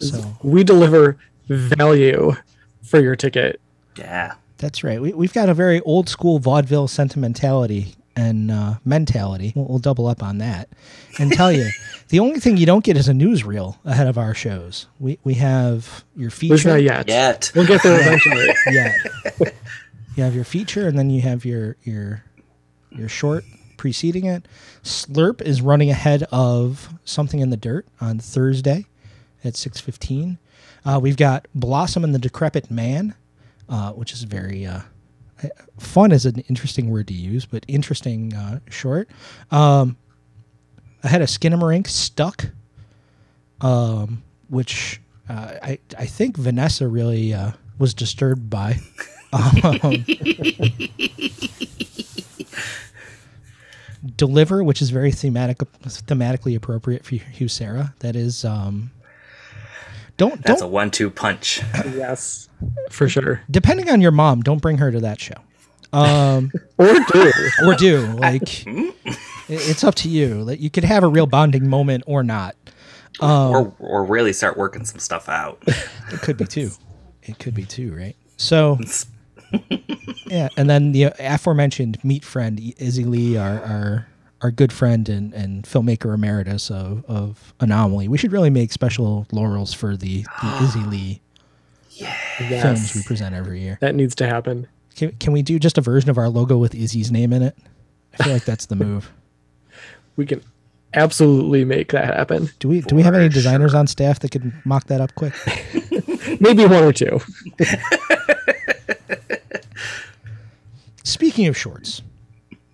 [0.00, 1.16] So We deliver
[1.48, 2.34] value
[2.82, 3.60] for your ticket.
[3.96, 4.34] Yeah.
[4.58, 5.00] that's right.
[5.00, 9.52] We, we've got a very old school vaudeville sentimentality and uh, mentality.
[9.56, 10.68] We'll, we'll double up on that
[11.18, 11.68] and tell you
[12.08, 14.86] the only thing you don't get is a newsreel ahead of our shows.
[15.00, 16.68] We we have your There's feature.
[16.68, 17.08] not yet.
[17.08, 17.52] Yet.
[17.54, 18.48] We'll get there eventually.
[18.70, 18.92] yeah.
[20.16, 22.24] You have your feature and then you have your your
[22.90, 23.44] your short
[23.76, 24.48] preceding it.
[24.82, 28.86] Slurp is running ahead of Something in the Dirt on Thursday
[29.44, 30.38] at 6:15.
[30.84, 33.14] Uh, we've got Blossom and the Decrepit Man,
[33.68, 34.80] uh, which is very uh,
[35.78, 39.10] fun is an interesting word to use, but interesting uh, short.
[39.50, 39.96] Um,
[41.02, 42.50] ahead of Skinamarink, Stuck,
[43.60, 48.78] um, which uh, I I think Vanessa really uh, was disturbed by.
[49.36, 50.04] Um,
[54.16, 57.94] Deliver, which is very thematic, thematically appropriate for Huesera.
[58.00, 58.90] That is, um,
[60.16, 61.62] don't That's a don't one-two punch.
[61.74, 62.48] yes,
[62.90, 63.40] for sure.
[63.50, 65.34] depending on your mom, don't bring her to that show.
[65.92, 67.32] Um, Or do.
[67.64, 68.64] or do like
[69.48, 70.42] it's up to you.
[70.42, 72.54] Like you could have a real bonding moment or not.
[73.20, 75.62] Um, or or really start working some stuff out.
[75.66, 76.70] It could be two.
[77.22, 78.14] It could be two, right?
[78.36, 78.78] So,
[80.26, 84.06] yeah, and then the aforementioned meat friend Izzy Lee, our our,
[84.42, 88.08] our good friend and, and filmmaker emeritus of, of Anomaly.
[88.08, 91.20] We should really make special laurels for the, the Izzy Lee
[92.38, 93.78] films we present every year.
[93.80, 94.66] That needs to happen.
[94.96, 97.56] Can, can we do just a version of our logo with Izzy's name in it?
[98.18, 99.10] I feel like that's the move.
[100.16, 100.42] We can
[100.94, 102.48] absolutely make that happen.
[102.58, 105.34] Do we do we have any designers on staff that could mock that up quick?
[106.40, 107.20] Maybe one or two.
[111.16, 112.02] Speaking of shorts,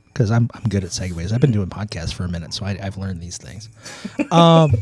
[0.07, 1.31] because I'm I'm good at segues.
[1.33, 3.69] I've been doing podcasts for a minute, so I, I've learned these things.
[4.33, 4.73] Um,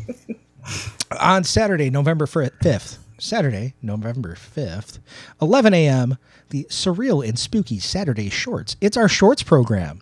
[1.20, 4.98] on Saturday, November fifth, Saturday, November fifth,
[5.42, 6.16] 11 a.m.
[6.48, 8.76] The surreal and spooky Saturday shorts.
[8.80, 10.00] It's our shorts program.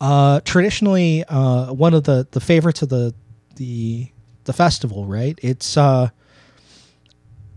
[0.00, 3.14] Uh, traditionally, uh, one of the the favorites of the
[3.56, 4.10] the
[4.44, 5.06] the festival.
[5.06, 5.36] Right?
[5.42, 6.10] It's uh,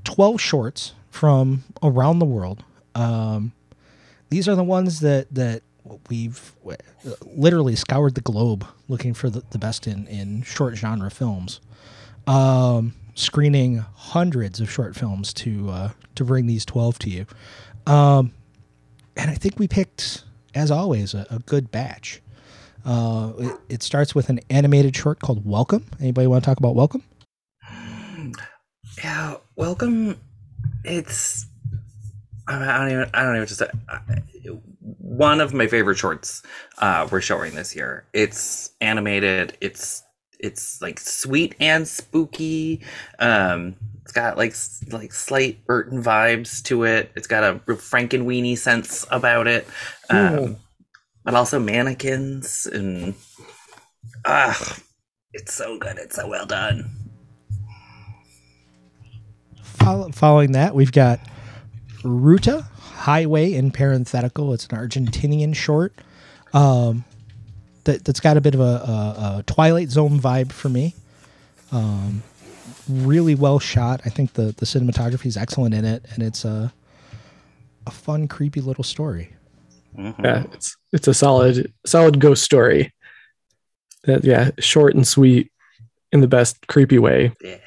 [0.05, 2.63] 12 shorts from around the world.
[2.95, 3.51] Um,
[4.33, 5.61] these are the ones that that
[6.09, 6.73] we've uh,
[7.35, 11.61] literally scoured the globe looking for the, the best in in short genre films.
[12.25, 17.25] Um screening hundreds of short films to uh to bring these 12 to you.
[17.85, 18.31] Um
[19.15, 20.23] and i think we picked
[20.55, 22.19] as always a, a good batch.
[22.83, 25.85] Uh it, it starts with an animated short called welcome.
[25.99, 27.03] Anybody want to talk about welcome?
[28.97, 30.19] Yeah, welcome.
[30.83, 31.45] It's
[32.47, 33.69] I, don't even I don't even just say
[35.13, 36.41] one of my favorite shorts
[36.79, 38.05] uh, we're showing this year.
[38.13, 39.57] It's animated.
[39.61, 40.03] It's
[40.39, 42.81] it's like sweet and spooky.
[43.19, 44.55] Um, it's got like
[44.91, 47.11] like slight Burton vibes to it.
[47.15, 49.67] It's got a Frankenweenie sense about it,
[50.09, 50.57] um,
[51.23, 53.15] but also mannequins and
[54.25, 54.77] ah,
[55.31, 55.97] it's so good.
[55.97, 56.89] It's so well done.
[60.13, 61.19] Following that, we've got
[62.03, 64.53] Ruta Highway in parenthetical.
[64.53, 65.93] It's an Argentinian short
[66.53, 67.03] um,
[67.83, 70.93] that, that's got a bit of a, a, a Twilight Zone vibe for me.
[71.71, 72.23] Um,
[72.89, 74.01] really well shot.
[74.05, 76.71] I think the, the cinematography is excellent in it, and it's a,
[77.87, 79.33] a fun, creepy little story.
[79.97, 80.23] Mhm.
[80.23, 82.93] Yeah, it's it's a solid solid ghost story.
[84.05, 85.51] That yeah, short and sweet
[86.11, 87.31] in the best creepy way.
[87.41, 87.57] Yeah,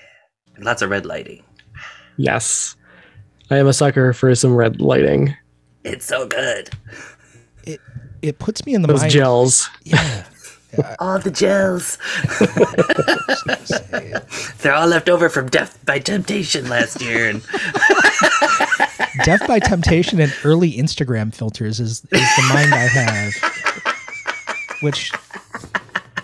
[0.57, 1.45] and lots of red lighting.
[2.17, 2.75] Yes.
[3.51, 5.35] I am a sucker for some red lighting.
[5.85, 6.71] It's so good.
[7.65, 7.81] It
[8.23, 9.13] it puts me in the Those mind.
[9.13, 9.71] gels.
[9.85, 10.25] Yeah.
[10.99, 11.97] All the gels.
[14.59, 17.43] They're all left over from Death by Temptation last year, and
[19.25, 23.33] Death by Temptation and early Instagram filters is, is the mind I have.
[24.83, 25.13] Which,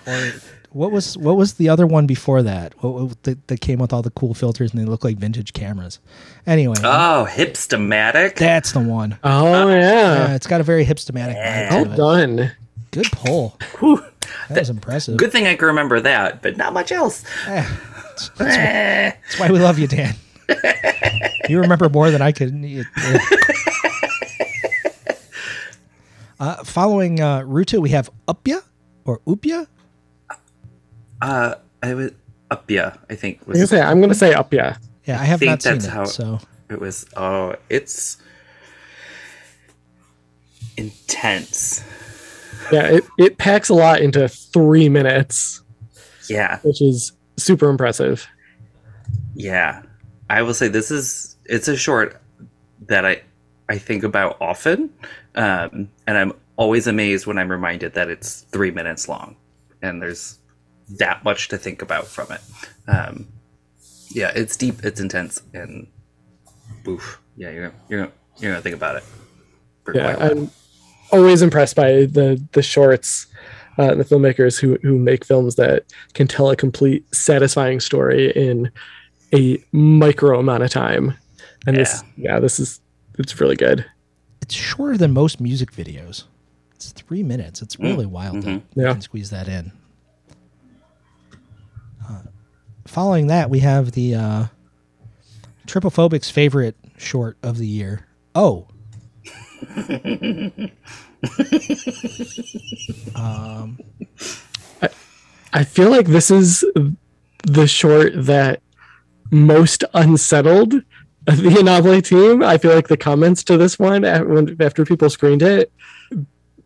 [0.07, 0.33] or
[0.73, 2.75] what was what was the other one before that?
[2.83, 5.53] What, what that, that came with all the cool filters and they look like vintage
[5.53, 5.99] cameras.
[6.47, 8.37] Anyway, oh, Hipstamatic.
[8.37, 9.19] that's the one.
[9.25, 10.35] Oh Yeah, yeah.
[10.35, 12.53] it's got a very Hipstamatic vibe Well done.
[12.91, 13.59] Good pull.
[13.79, 14.05] Whew.
[14.49, 15.17] That was impressive.
[15.17, 17.25] Good thing I can remember that, but not much else.
[17.47, 17.63] Eh,
[18.05, 20.15] that's, that's why, that's why we love you, Dan.
[21.49, 22.53] you remember more than I could.
[22.55, 23.19] you- yeah.
[26.41, 28.63] Uh, following uh, Ruta, we have Upya
[29.05, 29.67] or Upya.
[31.23, 32.11] Uh, I was
[32.51, 32.97] up, yeah.
[33.09, 34.77] I think I'm gonna say I'm gonna say up yeah.
[35.07, 35.91] Yeah, I have think not seen that's it.
[35.91, 37.07] how- So it was.
[37.17, 38.19] Oh, it's
[40.77, 41.83] intense.
[42.71, 45.63] Yeah, it, it packs a lot into three minutes,
[46.29, 48.27] Yeah, which is super impressive.
[49.35, 49.83] yeah.
[50.31, 52.19] I will say this is it's a short
[52.87, 53.23] that I
[53.69, 54.91] I think about often,
[55.35, 59.37] um, and I'm always amazed when I'm reminded that it's three minutes long,
[59.83, 60.39] and there's
[60.99, 62.41] that much to think about from it.
[62.89, 63.29] Um,
[64.11, 65.87] yeah, it's deep, it's intense, and
[66.87, 69.05] oof, yeah, you're gonna, you're gonna, you're gonna think about it.
[69.85, 70.45] For Yeah, quite a while.
[70.45, 70.51] I'm
[71.11, 73.27] always impressed by the the shorts,
[73.79, 78.71] uh, the filmmakers who who make films that can tell a complete satisfying story in
[79.35, 81.15] a micro amount of time.
[81.67, 82.81] And this, yeah, this is
[83.19, 83.85] it's really good.
[84.43, 86.25] it's shorter than most music videos.
[86.75, 87.63] It's three minutes.
[87.63, 88.43] It's really wild mhm.
[88.43, 88.93] that you Yeah.
[88.93, 89.71] can squeeze that in.
[92.87, 94.45] Following that, we have the uh,
[95.67, 98.07] Trypophobic's favorite short of the year.
[98.35, 98.67] Oh.
[103.15, 103.79] um,
[104.83, 104.89] I
[105.53, 106.65] I feel like this is
[107.45, 108.61] the short that
[109.31, 110.73] most unsettled
[111.27, 112.43] the Anomaly team.
[112.43, 115.71] I feel like the comments to this one after people screened it,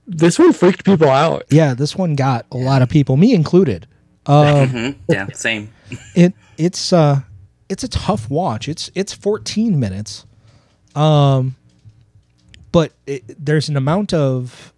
[0.07, 1.45] this one freaked people out.
[1.51, 3.87] yeah, this one got a lot of people, me included.
[4.25, 4.97] Um, Mhm.
[5.09, 5.71] Yeah, same.
[6.15, 7.21] It it's uh
[7.69, 8.69] it's a tough watch.
[8.69, 10.25] It's it's 14 minutes.
[10.95, 11.57] Um
[12.73, 14.73] but it, there's an amount of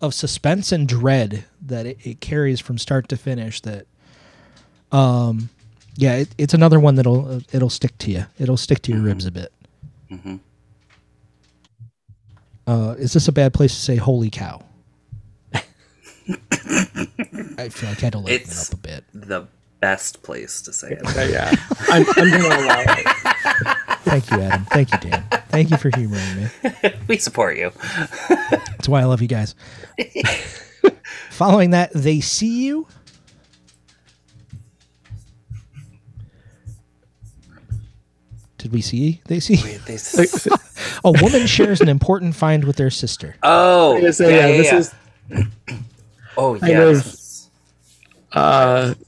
[0.00, 3.86] of suspense and dread that it, it carries from start to finish that
[4.92, 5.48] um
[5.96, 8.26] yeah, it, it's another one that'll it'll stick to you.
[8.38, 9.52] It'll stick to your ribs a bit.
[10.10, 10.38] Mhm.
[12.68, 14.62] Uh, is this a bad place to say "holy cow"?
[15.54, 15.60] I
[17.70, 19.04] feel like I had to lighten it up a bit.
[19.12, 19.48] The
[19.80, 21.30] best place to say it.
[21.30, 21.50] Yeah,
[21.88, 23.76] I'm, I'm gonna allow it.
[24.02, 24.64] Thank you, Adam.
[24.66, 25.24] Thank you, Dan.
[25.48, 26.90] Thank you for humoring me.
[27.08, 27.72] we support you.
[28.28, 29.54] That's why I love you guys.
[31.30, 32.86] Following that, they see you.
[38.58, 39.56] Did we see they see?
[39.56, 40.48] They s-
[41.04, 43.36] A woman shares an important find with their sister.
[43.42, 44.78] oh, I'm say, yeah, yeah, yeah, this yeah.
[44.78, 44.94] is
[46.36, 47.50] oh kind yes.
[48.32, 49.07] uh, I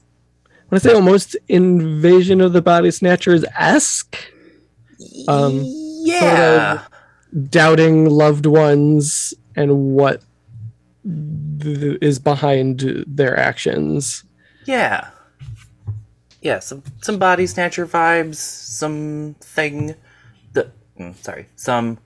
[0.71, 4.17] want to say almost Invasion of the Body Snatchers esque.
[5.27, 5.63] Um,
[6.03, 6.83] yeah.
[7.49, 10.21] doubting loved ones and what
[11.59, 14.23] th- is behind their actions.
[14.65, 15.09] Yeah.
[16.41, 19.93] Yeah, some some body snatcher vibes, some thing
[20.53, 21.99] the mm, sorry, some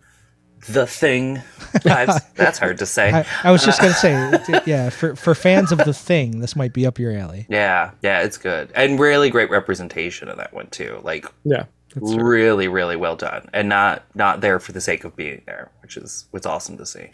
[0.67, 1.41] the thing.
[1.83, 3.11] That's hard to say.
[3.11, 6.73] I, I was just gonna say, yeah, for for fans of the thing, this might
[6.73, 7.45] be up your alley.
[7.49, 8.71] yeah, yeah, it's good.
[8.75, 10.99] And really great representation of that one too.
[11.03, 12.23] Like Yeah, that's true.
[12.23, 13.49] really, really well done.
[13.53, 16.85] And not not there for the sake of being there, which is what's awesome to
[16.85, 17.09] see.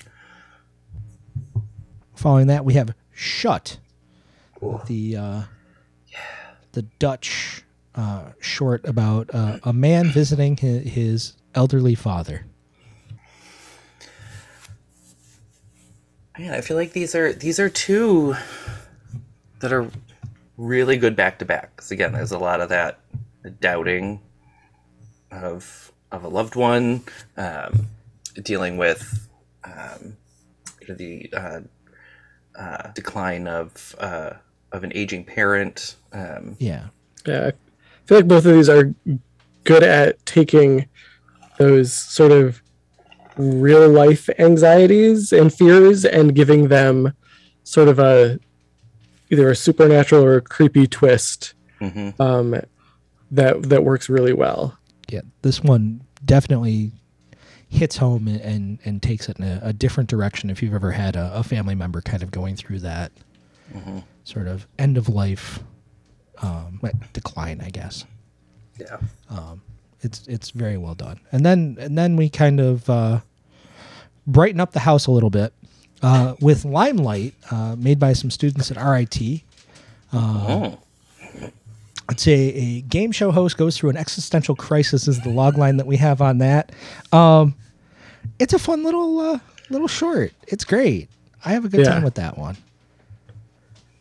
[2.16, 3.78] following that, we have Shut,
[4.88, 5.42] the uh,
[6.72, 7.64] the Dutch
[7.96, 12.46] uh, short about uh, a man visiting his, his elderly father.
[16.38, 18.36] Man, I feel like these are these are two
[19.60, 19.90] that are
[20.58, 21.76] really good back to back.
[21.76, 23.00] Because again, there's a lot of that
[23.60, 24.22] doubting
[25.32, 27.04] of of a loved one,
[27.38, 27.88] um,
[28.44, 29.30] dealing with
[29.64, 30.18] um,
[30.88, 31.60] the uh,
[32.58, 34.32] uh, decline of uh,
[34.72, 35.96] of an aging parent.
[36.14, 36.88] Um, Yeah.
[37.26, 38.94] Yeah, I feel like both of these are
[39.64, 40.88] good at taking
[41.60, 42.62] those sort of
[43.38, 47.14] real life anxieties and fears and giving them
[47.64, 48.40] sort of a
[49.30, 52.20] either a supernatural or a creepy twist mhm.
[52.20, 52.62] um,
[53.32, 54.78] that that works really well.
[55.10, 55.22] Yeah.
[55.42, 56.92] This one definitely
[57.70, 60.92] hits home and, and, and takes it in a, a different direction if you've ever
[60.92, 63.12] had a, a family member kind of going through that
[64.26, 65.64] sort of end of life
[66.42, 66.82] um,
[67.14, 68.06] decline, I guess.
[68.80, 68.98] Yeah.
[70.02, 71.20] It's it's very well done.
[71.32, 73.20] And then and then we kind of uh,
[74.28, 75.54] brighten up the house a little bit
[76.02, 79.42] uh, with Limelight, uh, made by some students at RIT.
[80.14, 80.78] Oh.
[82.10, 85.08] It's a, a game show host goes through an existential crisis.
[85.08, 86.74] Is the log line that we have on that?
[87.14, 87.56] Um,
[88.38, 90.34] it's a fun little uh, little short.
[90.48, 91.10] It's great.
[91.46, 91.90] I have a good Yeah.
[91.94, 92.58] time with that one.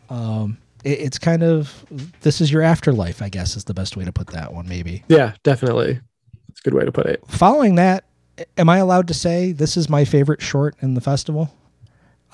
[0.08, 1.84] Um, it, it's kind of
[2.22, 4.68] this is your afterlife, I guess, is the best way to put that one.
[4.68, 5.04] Maybe.
[5.08, 6.00] Yeah, definitely.
[6.48, 7.22] It's a good way to put it.
[7.28, 8.04] following that,
[8.58, 11.54] am I allowed to say this is my favorite short in the festival?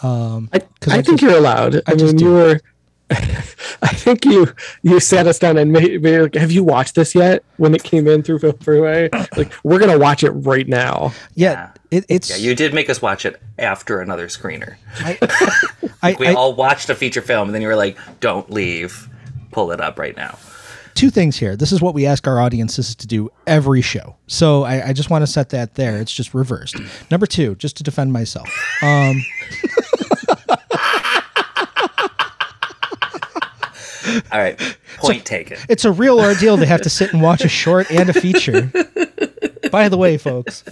[0.02, 0.60] Um, I, I,
[0.98, 1.76] I think just- you're allowed.
[1.76, 2.60] I, I mean, you were.
[3.82, 4.48] I think you
[4.82, 7.44] you sat us down and made, made like, have you watched this yet?
[7.56, 11.12] When it came in through FilmFreeway, like we're gonna watch it right now.
[11.34, 11.70] yeah, Yeah.
[11.98, 14.74] It, it's Yeah, you did make us watch it after another screener.
[14.98, 15.18] I,
[16.02, 19.08] I, We I- all watched a feature film, and then you were like, "Don't leave.
[19.52, 20.38] Pull it up right now."
[20.94, 21.56] two things here.
[21.56, 24.16] This is what we ask our audiences to do every show.
[24.28, 25.98] So I, I just want to set that there.
[25.98, 26.76] It's just reversed.
[27.10, 28.48] Number two, just to defend myself.
[28.82, 29.22] Um,
[34.32, 34.58] All right,
[34.96, 35.58] point taken.
[35.68, 38.70] it's a real ordeal to have to sit and watch a short and a feature.
[39.70, 40.62] By the way, folks,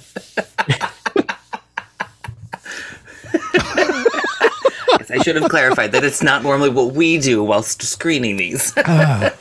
[4.98, 8.72] Yes, I should have clarified that it's not normally what we do whilst screening these.
[8.76, 9.32] I'm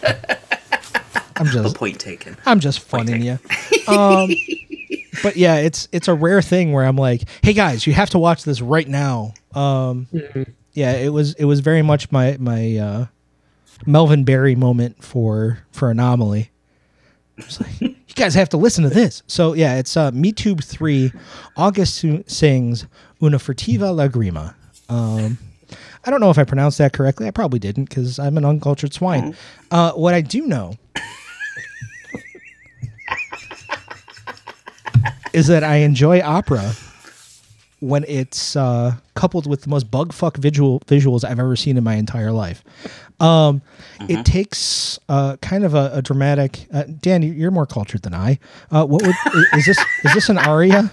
[1.48, 2.38] just point taken.
[2.46, 3.40] I'm just funning you.
[3.88, 4.30] Um,
[5.22, 8.20] but yeah, it's it's a rare thing where I'm like, hey guys, you have to
[8.20, 9.34] watch this right now.
[9.54, 10.08] Um,
[10.74, 13.06] yeah, it was it was very much my my uh,
[13.86, 16.50] Marvin Berry moment for for Anomaly.
[17.60, 19.24] Like you guys have to listen to this.
[19.28, 21.12] So yeah, it's uh, MeTube three.
[21.58, 22.88] August sings
[23.22, 24.56] Una furtiva lagrima.
[24.90, 25.38] Um,
[26.06, 27.28] I don't know if I pronounced that correctly.
[27.28, 29.36] I probably didn't because I'm an uncultured swine.
[29.72, 30.76] Uh, what I do know
[35.34, 36.76] is that I enjoy opera
[37.84, 41.96] when it's uh, coupled with the most bugfuck visual visuals I've ever seen in my
[41.96, 42.64] entire life.
[43.20, 43.62] Um,
[44.10, 46.66] It takes uh, kind of a, a dramatic.
[46.74, 48.40] Uh, Dan, you- you're more cultured than I.
[48.72, 49.16] Uh, what would
[49.54, 49.78] is this?
[50.04, 50.92] Is this an aria?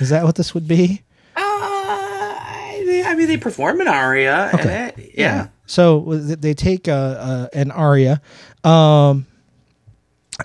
[0.00, 1.02] Is that what this would be?
[1.36, 4.50] Uh, I mean, they perform an aria.
[4.54, 5.12] it.
[5.16, 5.48] Yeah.
[5.66, 8.20] So they take an aria,
[8.62, 9.26] um,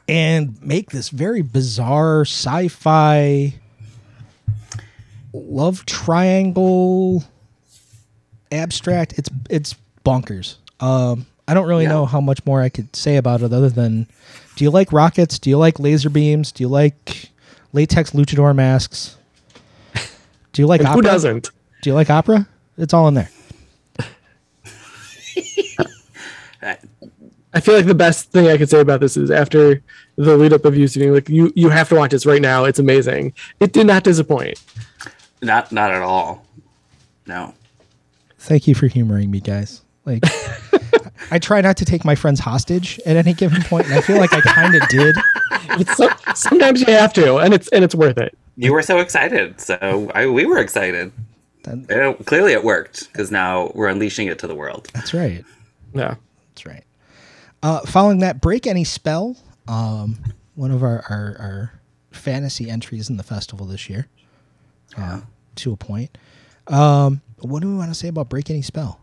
[0.07, 3.55] and make this very bizarre sci-fi
[5.33, 7.23] love triangle
[8.51, 9.13] abstract.
[9.17, 10.55] It's it's bonkers.
[10.79, 11.89] Um, I don't really Yeah.
[11.89, 14.07] know how much more I could say about it other than,
[14.55, 15.39] do you like rockets?
[15.39, 16.51] Do you like laser beams?
[16.51, 17.29] Do you like
[17.73, 19.17] latex luchador masks?
[20.53, 20.93] Do you like opera?
[20.93, 21.49] who doesn't?
[21.81, 22.47] Do you like opera?
[22.77, 23.29] It's all in there.
[27.51, 29.81] I feel like the best thing I could say about this is after
[30.17, 32.65] the lead up of you being like you you have to watch this right now.
[32.65, 33.33] It's amazing.
[33.59, 34.61] It did not disappoint.
[35.41, 36.45] Not not at all.
[37.25, 37.53] No.
[38.39, 39.81] Thank you for humoring me, guys.
[40.05, 40.23] Like,
[41.31, 44.17] I try not to take my friends hostage at any given point, and I feel
[44.17, 45.15] like I kind of did.
[45.71, 48.37] It's so, sometimes you have to, and it's and it's worth it.
[48.55, 51.11] You were so excited, so I, we were excited.
[51.63, 54.89] Then- It- clearly, it worked because now we're unleashing it to the world.
[54.93, 55.43] That's right.
[55.93, 56.15] Yeah.
[56.49, 56.83] That's right.
[57.61, 59.35] Uh, following that, break any spell.
[59.67, 60.17] Um,
[60.55, 61.73] one of our, our our
[62.11, 64.07] fantasy entries in the festival this year.
[64.97, 65.21] Uh,
[65.55, 66.17] to a point.
[66.67, 68.99] Um, what do we want to say about break any spell?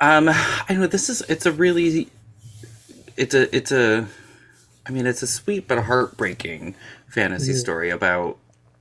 [0.00, 2.08] Um, I know this is it's a really
[3.16, 4.06] it's a it's a
[4.86, 6.74] I mean it's a sweet but heartbreaking
[7.06, 8.38] fantasy story about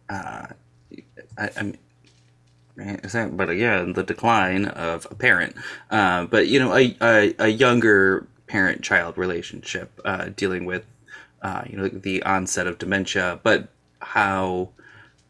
[0.10, 0.48] uh
[1.38, 1.76] I, I'm
[2.80, 3.38] right?
[3.38, 5.56] But again, the decline of a parent.
[5.90, 10.86] Uh, but you know, a a, a younger parent-child relationship uh, dealing with
[11.42, 13.70] uh, you know the onset of dementia, but
[14.10, 14.70] how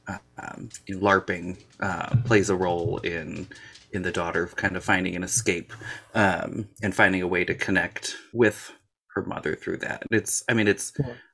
[0.07, 3.47] um, LARPing uh, plays a role in
[3.91, 5.73] in the daughter kind of finding an escape
[6.13, 8.71] um, and finding a way to connect with
[9.15, 10.03] her mother through that.
[10.11, 10.93] It's, I mean, it's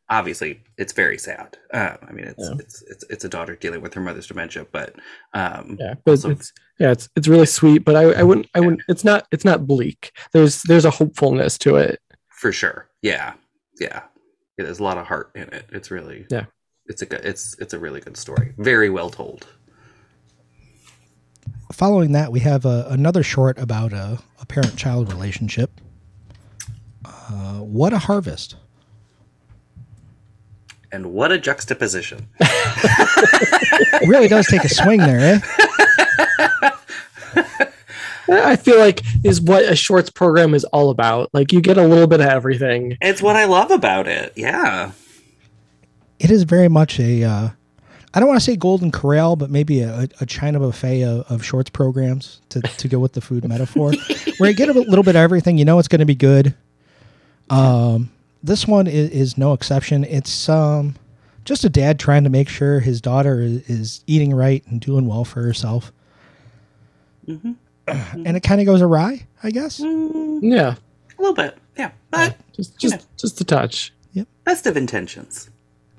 [0.10, 1.58] obviously it's very sad.
[1.74, 2.56] Uh, I mean, it's, Yeah.
[2.60, 4.96] it's it's it's a daughter dealing with her mother's dementia, but
[5.34, 7.86] um, Yeah, but Also- it's yeah, it's it's really sweet.
[7.86, 8.82] But I, I wouldn't I wouldn't.
[8.88, 10.12] It's not it's not bleak.
[10.34, 12.00] There's there's a hopefulness to it.
[12.30, 13.34] for sure, yeah,
[13.80, 14.02] yeah,
[14.58, 14.66] yeah.
[14.66, 15.66] There's a lot of heart in it.
[15.72, 16.46] It's really Yeah.
[16.88, 17.22] It's a good.
[17.24, 18.54] It's it's a really good story.
[18.58, 19.48] Very well told.
[21.72, 25.82] Following that, we have a, another short about a, a parent child relationship.
[27.04, 28.56] Uh, what a harvest.
[30.92, 32.28] And what a juxtaposition.
[32.40, 35.40] It really does take a swing there, eh?
[38.28, 41.30] I feel like is what a shorts program is all about.
[41.34, 42.98] Like you get a little bit of everything.
[43.02, 44.34] It's what I love about it.
[44.36, 44.92] Yeah.
[46.20, 47.50] It is very much a, uh,
[48.14, 51.44] I don't want to say Golden Corral, but maybe a, a China buffet of, of
[51.44, 53.92] shorts programs to, to go with the food metaphor,
[54.38, 55.58] where you get a little bit of everything.
[55.58, 56.56] You know it's going to be good.
[57.50, 58.12] Um,
[58.44, 60.04] this one is, is no exception.
[60.06, 60.96] It's um,
[61.44, 65.06] just a dad trying to make sure his daughter is, is eating right and doing
[65.08, 65.92] well for herself.
[67.88, 69.80] And it kind of goes awry, I guess.
[69.80, 70.76] Yeah,
[71.20, 71.56] A little bit.
[71.78, 71.92] Yeah.
[72.10, 73.94] But just just just a touch.
[74.14, 74.28] Yep.
[74.44, 75.52] best of intentions.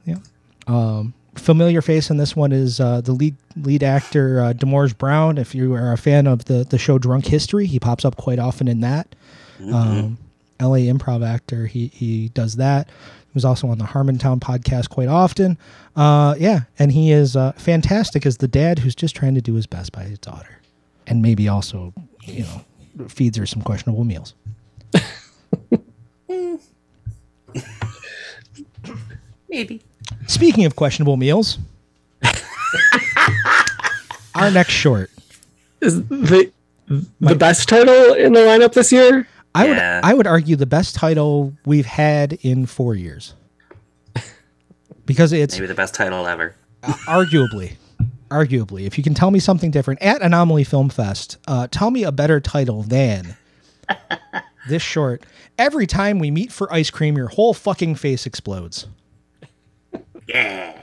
[0.07, 0.19] Yeah.
[0.67, 5.37] Um, familiar face in this one is uh, the lead lead actor uh, Demorge Brown.
[5.39, 8.39] If you are a fan of the the show Drunk History, he pops up quite
[8.39, 9.15] often in that.
[9.73, 10.19] Um,
[10.61, 10.87] L.A.
[10.87, 11.67] improv actor.
[11.67, 12.89] He he does that.
[12.89, 15.59] He was also on the Harmontown podcast quite often.
[15.95, 19.55] Uh, yeah, and he is uh, fantastic as the dad who's just trying to do
[19.55, 20.61] his best by his daughter,
[21.07, 21.93] and maybe also
[22.23, 24.35] you know feeds her some questionable meals.
[29.49, 29.81] Maybe.
[30.27, 31.59] Speaking of questionable meals,
[34.35, 35.11] our next short.
[35.81, 36.51] Is the
[37.21, 39.27] the best title in the lineup this year?
[39.55, 39.97] I Yeah.
[39.97, 43.35] would I would argue the best title we've had in four years.
[45.05, 46.57] Because it's Maybe the best title ever.
[46.83, 47.77] arguably,
[48.29, 52.03] arguably, if you can tell me something different at Anomaly Film Fest, uh, tell me
[52.03, 53.37] a better title than
[54.69, 55.23] this short.
[55.59, 58.89] Every time we meet for ice cream, your whole fucking face explodes.
[60.29, 60.77] Yeah.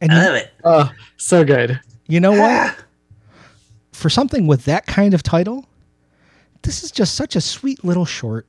[0.00, 0.50] And I you, love it.
[0.64, 1.80] Oh, so good.
[2.08, 2.76] you know what?
[3.92, 5.66] For something with that kind of title,
[6.62, 8.46] this is just such a sweet little short.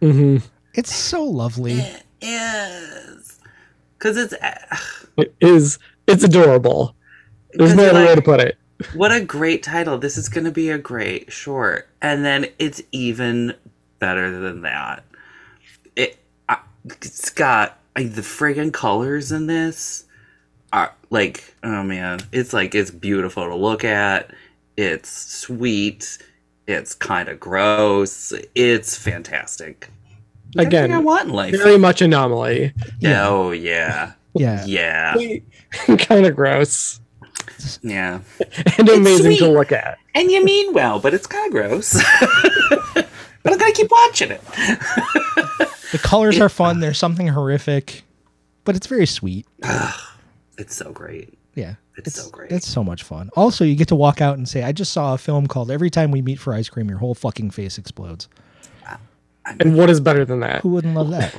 [0.00, 0.38] hmm
[0.74, 1.82] It's so lovely.
[2.20, 3.40] Yes.
[3.98, 4.76] Because it's uh,
[5.16, 5.78] It is.
[6.06, 6.94] It's adorable.
[7.54, 8.58] There's no you're other way to put it.
[8.94, 9.96] what a great title.
[9.98, 11.88] This is going to be a great short.
[12.02, 13.54] And then it's even
[13.98, 15.04] better than that.
[15.96, 16.18] It
[16.48, 17.30] uh, it's
[17.94, 20.04] got like, the friggin' colors in this
[20.72, 24.30] are like oh man, it's like it's beautiful to look at.
[24.76, 26.18] It's sweet.
[26.66, 28.32] It's kind of gross.
[28.54, 29.90] It's fantastic.
[30.56, 31.56] Again, I want in life.
[31.56, 32.72] Very much anomaly.
[33.00, 33.26] Yeah.
[33.28, 34.64] Oh yeah, Yeah.
[34.66, 35.38] yeah,
[35.98, 37.00] kind of gross
[37.82, 38.20] yeah.
[38.78, 39.98] and amazing to look at.
[40.14, 41.94] And you mean well, but it's kind of gross.
[42.94, 43.06] but
[43.44, 44.40] I'm gonna keep watching it.
[45.92, 46.80] The colors are fun.
[46.80, 48.02] There's something horrific,
[48.64, 49.46] but it's very sweet.
[50.58, 51.38] It's so great.
[51.54, 51.74] Yeah.
[51.96, 52.50] It's so great.
[52.50, 53.30] It's so much fun.
[53.36, 55.90] Also, you get to walk out and say, I just saw a film called Every
[55.90, 58.28] Time We Meet for Ice Cream, Your Whole Fucking Face Explodes.
[59.44, 60.62] And what is better than that?
[60.62, 61.34] Who wouldn't love that?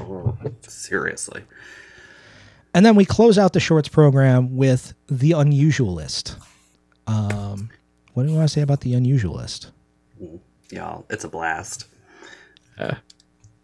[0.70, 1.44] Seriously.
[2.74, 6.36] And then we close out the shorts program with The Unusualist.
[7.08, 7.70] Um,
[8.14, 9.72] what do you want to say about The Unusualist?
[10.70, 11.88] Y'all, it's a blast.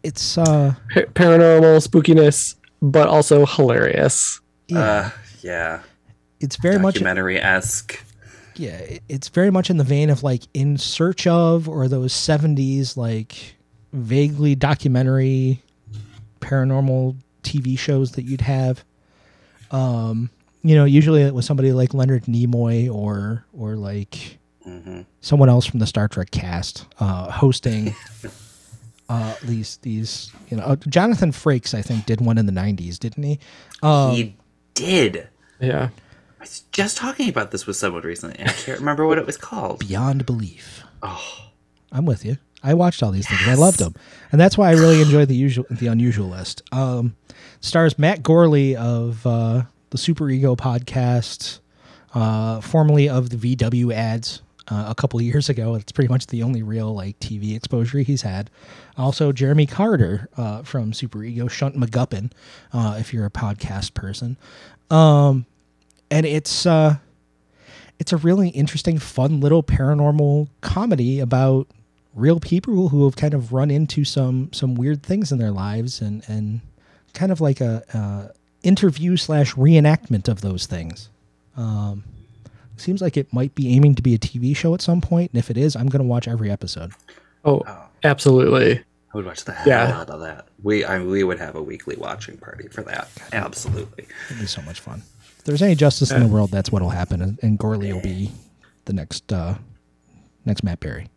[0.03, 4.39] It's, uh, Pa- Paranormal spookiness, but also hilarious.
[4.67, 5.09] yeah, Uh,
[5.41, 5.79] yeah.
[6.39, 7.99] it's very much, Documentary esque.
[8.55, 12.13] yeah, it- it's very much in the vein of like In Search of or those
[12.13, 13.55] 70s, like
[13.93, 15.61] vaguely documentary
[16.41, 18.83] paranormal TV shows that you'd have.
[19.71, 20.29] Um,
[20.63, 25.65] you know, usually it was somebody like Leonard Nimoy or or like hmm someone else
[25.65, 27.93] from the Star Trek cast uh, hosting
[29.09, 32.99] uh, these these you know uh, Jonathan Frakes I think did one in the '90s,
[32.99, 33.39] didn't he?
[33.81, 34.35] Um, he
[34.75, 35.27] did.
[35.59, 35.89] Yeah.
[36.39, 39.25] I was just talking about this with someone recently, and I can't remember what it
[39.25, 39.79] was called.
[39.79, 40.83] Beyond Belief.
[41.03, 41.49] Oh,
[41.91, 42.37] I'm with you.
[42.63, 43.41] I watched all these things.
[43.45, 43.95] I loved them,
[44.31, 46.61] and that's why I really enjoyed the usual, the unusual list.
[46.71, 47.15] Um,
[47.59, 51.59] stars Matt Gourley of uh, the Superego podcast,
[52.13, 55.75] uh, formerly of the VW ads uh, a couple years ago.
[55.75, 58.49] It's pretty much the only real like TV exposure he's had.
[58.97, 62.31] Also, Jeremy Carter uh, from Superego, Shunt McGuppin,
[62.73, 64.37] uh, if you're a podcast person.
[64.89, 65.45] Um,
[66.11, 66.97] and it's uh,
[67.99, 71.67] it's a really interesting, fun little paranormal comedy about
[72.15, 76.01] real people who have kind of run into some some weird things in their lives
[76.01, 76.61] and and
[77.13, 81.09] kind of like a, uh interview slash reenactment of those things.
[81.55, 82.03] Um,
[82.79, 85.39] seems like it might be aiming to be a TV show at some point, and
[85.39, 86.91] if it is, I'm going to watch every episode.
[87.45, 87.61] Oh,
[88.03, 88.79] absolutely.
[89.13, 89.99] I would watch the hell Yeah.
[90.01, 90.47] out of that.
[90.61, 93.09] We I, we would have a weekly watching party for that.
[93.33, 94.05] Absolutely.
[94.29, 95.01] It'd be so much fun.
[95.39, 98.31] If there's any justice in the world, that's what'll happen, and, and Gourley will be
[98.85, 99.55] the next uh,
[100.45, 101.07] next Matt Berry.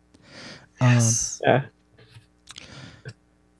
[0.81, 1.41] Yes.
[1.43, 1.65] Yeah.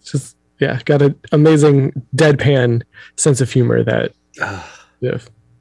[0.03, 2.83] Just yeah, got an amazing deadpan
[3.17, 4.65] sense of humor that Ugh,
[5.01, 5.17] yeah,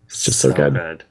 [0.07, 1.05] it's just so, good.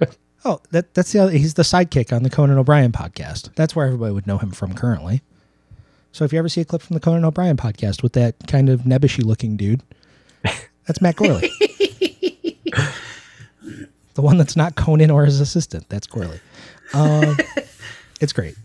[0.44, 3.54] Oh, that that's the other, he's the sidekick on the Conan O'Brien podcast.
[3.54, 5.22] That's where everybody would know him from currently.
[6.10, 8.68] So if you ever see a clip from the Conan O'Brien podcast with that kind
[8.68, 9.82] of nebbishy looking dude,
[10.86, 11.48] that's Matt Gourley.
[14.14, 15.88] the one that's not Conan or his assistant.
[15.88, 16.40] That's Gourley.
[16.92, 17.36] Um,
[18.20, 18.56] it's great.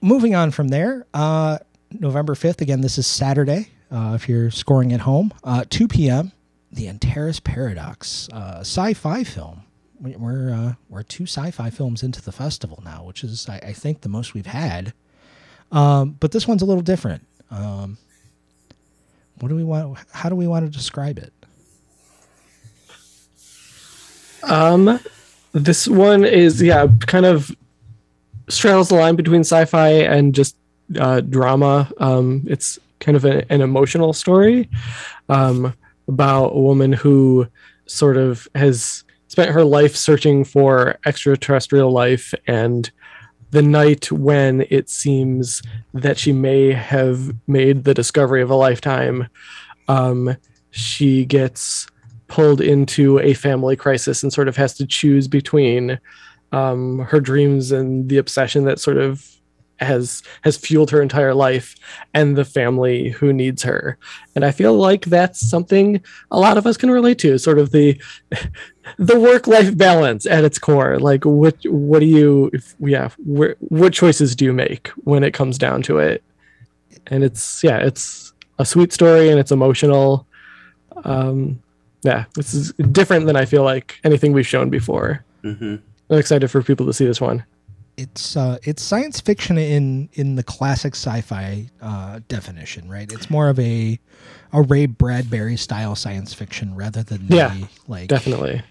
[0.00, 1.58] Moving on from there, uh,
[1.92, 3.68] November 5th, again, this is Saturday.
[3.90, 6.32] Uh, if you're scoring at home, uh, 2 p.m.,
[6.72, 9.64] The Antares Paradox, uh, sci fi film.
[10.00, 13.58] We- We're, uh, we're two sci fi films into the festival now, which is, I,
[13.58, 14.92] I think, the most we've had.
[15.70, 17.26] Um, but this one's a little different.
[17.50, 17.98] Um,
[19.38, 19.98] what do we want?
[20.12, 21.32] How do we want to describe it?
[24.44, 24.98] Um,
[25.52, 27.50] this one is yeah, kind of
[28.48, 30.56] straddles the line between sci-fi and just
[30.98, 31.90] uh, drama.
[31.98, 34.68] Um, it's kind of a, an emotional story
[35.28, 35.74] um,
[36.12, 37.46] about a woman who
[37.86, 42.90] sort of has spent her life searching for extraterrestrial life and
[43.50, 45.62] the night when it seems
[45.94, 49.26] that she may have made the discovery of a lifetime
[49.88, 50.36] um,
[50.70, 51.86] she gets
[52.28, 55.98] pulled into a family crisis and sort of has to choose between
[56.52, 59.26] um, her dreams and the obsession that sort of
[59.84, 61.74] has has fueled her entire life
[62.14, 63.98] and the family who needs her.
[64.34, 67.70] And i feel like that's something a lot of us can relate to sort of
[67.72, 68.00] the
[68.98, 70.98] the work life balance at its core.
[70.98, 75.34] Like what what do you if, yeah where, what choices do you make when it
[75.34, 76.22] comes down to it?
[77.08, 80.26] And it's yeah it's a sweet story and it's emotional.
[81.04, 81.62] Um
[82.02, 85.24] yeah this is different than i feel like anything we've shown before.
[85.42, 85.76] Hmm
[86.12, 87.44] i'm excited for people to see this one
[88.02, 93.10] it's uh, it's science fiction in in the classic sci-fi uh, definition, right?
[93.10, 93.98] It's more of a
[94.52, 98.62] a Ray Bradbury style science fiction rather than the, Yeah, like definitely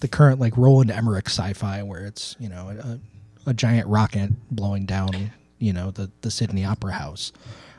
[0.00, 4.84] the current like Roland Emmerich sci-fi where it's you know a, a giant rocket blowing
[4.86, 7.32] down you know the the Sydney Opera House.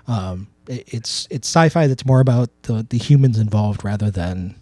[0.07, 4.55] Um, it, it's it's sci-fi that's more about the the humans involved rather than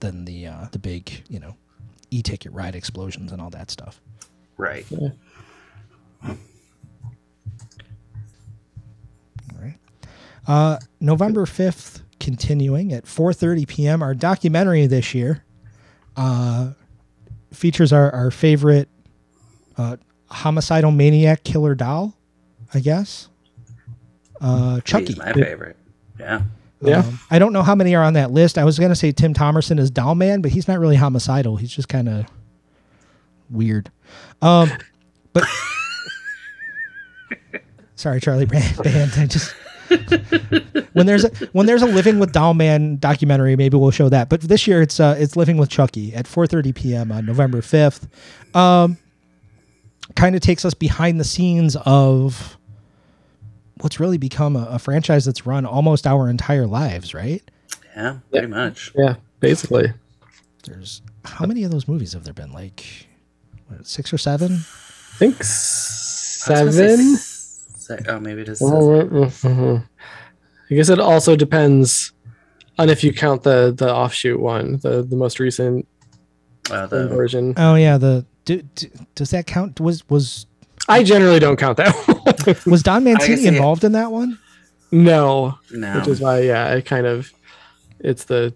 [0.00, 1.56] than the uh, the big you know
[2.10, 4.00] e-ticket ride explosions and all that stuff.
[4.62, 4.86] Right.
[4.92, 6.36] All
[9.60, 9.74] right.
[10.46, 15.44] Uh, November 5th, continuing at 4.30 p.m., our documentary this year
[16.16, 16.70] uh,
[17.52, 18.88] features our, our favorite
[19.76, 19.96] uh,
[20.30, 22.14] homicidal maniac killer doll,
[22.72, 23.28] I guess.
[24.40, 25.06] Uh, Chucky.
[25.06, 25.76] He's my favorite.
[26.20, 26.42] Yeah.
[26.80, 28.58] yeah Um, I don't know how many are on that list.
[28.58, 31.56] I was going to say Tim Thomerson is Doll Man, but he's not really homicidal.
[31.56, 32.26] He's just kind of
[33.52, 33.90] weird.
[34.42, 34.70] Um,
[35.32, 35.44] but
[37.94, 38.76] sorry, Charlie Brand.
[38.82, 39.12] Band.
[39.16, 39.54] I just
[40.92, 44.28] when there's a when there's a Living with Doll Man documentary, maybe we'll show that.
[44.28, 47.12] But this year it's uh it's Living with Chucky at 4:30 p.m.
[47.12, 48.08] on November 5th.
[48.56, 48.96] Um,
[50.16, 52.58] kind of takes us behind the scenes of
[53.80, 57.42] what's really become a, a franchise that's run almost our entire lives, right?
[57.96, 58.18] Yeah.
[58.30, 58.92] Pretty much.
[58.94, 59.92] yeah basically
[60.64, 62.52] There's how many of those movies have there been?
[62.52, 63.11] Like what,
[63.82, 64.52] six or seven?
[65.14, 68.60] i think I was gonna say seven se- oh, maybe it is.
[68.60, 69.84] Mhm.
[70.70, 72.12] i guess it also depends
[72.78, 75.86] on if you count the the offshoot one the the most recent
[76.70, 79.80] Uh, the, version Oh yeah, the do, do, does that count?
[79.80, 80.46] Was was
[80.88, 84.38] i generally don't count that one was Don guess Mancini it- involved in that one?
[84.90, 85.96] no no.
[85.98, 87.32] which is why yeah it kind of
[88.00, 88.52] it's the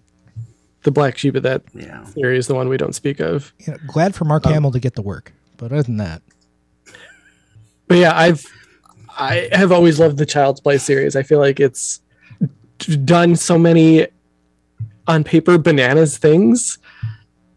[0.83, 2.03] the black sheep of that yeah.
[2.05, 3.53] theory is the one we don't speak of.
[3.59, 6.21] You know, glad for Mark Um, Hamill to get the work, but other than that,
[7.87, 8.45] but yeah i've
[9.17, 11.15] i have always loved the child's play series.
[11.15, 12.01] I feel like it's
[13.03, 14.07] done so many
[15.07, 16.77] on paper bananas things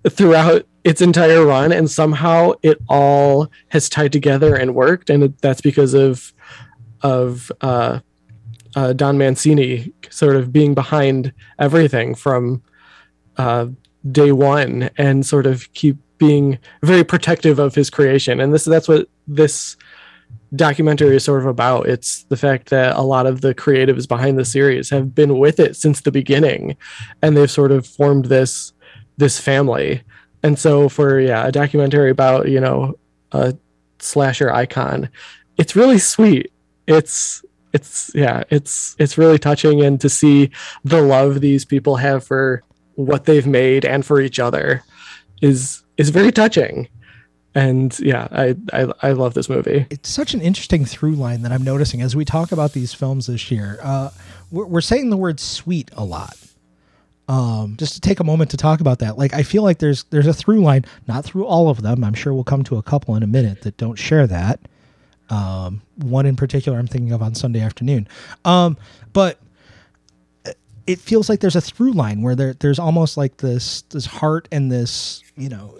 [0.08, 5.60] throughout its entire run and somehow it all has tied together and worked and that's
[5.60, 6.32] because of
[7.02, 7.98] of uh,
[8.76, 12.62] uh, Don Mancini sort of being behind everything from
[13.40, 13.66] uh,
[14.10, 18.40] day one and sort of keep being very protective of his creation.
[18.40, 19.76] And this that's what this
[20.54, 21.88] documentary is sort of about.
[21.88, 25.58] It's the fact that a lot of the creatives behind the series have been with
[25.58, 26.76] it since the beginning
[27.22, 28.72] and they've sort of formed this
[29.16, 30.02] this family.
[30.42, 32.98] And so for yeah a documentary about you know
[33.32, 33.56] a
[33.98, 35.10] slasher icon
[35.60, 36.52] it's really sweet.
[36.86, 39.82] It's it's yeah it's it's really touching.
[39.82, 40.50] And to see
[40.84, 42.62] the love these people have for
[43.04, 44.82] what they've made and for each other
[45.40, 46.88] is is very touching.
[47.54, 49.86] And yeah I, I i love this movie.
[49.90, 53.26] It's such an interesting through line that i'm noticing as we talk about these films
[53.26, 53.78] this year.
[53.82, 54.10] Uh,
[54.50, 56.36] we're, we're saying the word sweet a lot.
[57.28, 59.18] Um, just to take a moment to talk about that.
[59.18, 62.04] Like i feel like there's there's a through line not through all of them.
[62.04, 64.60] I'm sure we'll come to a couple in a minute that don't share that.
[65.28, 68.06] Um, one in particular i'm thinking of on sunday afternoon.
[68.44, 68.76] Um,
[69.12, 69.38] but
[70.90, 74.48] it feels like there's a through line where there, there's almost like this this heart
[74.50, 75.74] and this you know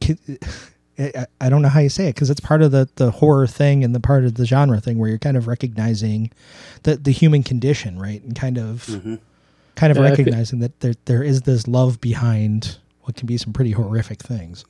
[0.98, 3.84] I don't know how you say it because it's part of the the horror thing
[3.84, 6.30] and the part of the genre thing where you're kind of recognizing
[6.84, 8.22] the the human condition, right?
[8.22, 9.16] And kind of mm-hmm.
[9.74, 13.52] kind of yeah, recognizing that there there is this love behind what can be some
[13.52, 14.64] pretty horrific things.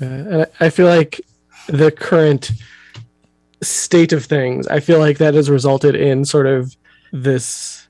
[0.00, 1.20] Uh, I feel like
[1.68, 2.52] the current
[3.62, 6.76] state of things, I feel like that has resulted in sort of
[7.12, 7.85] this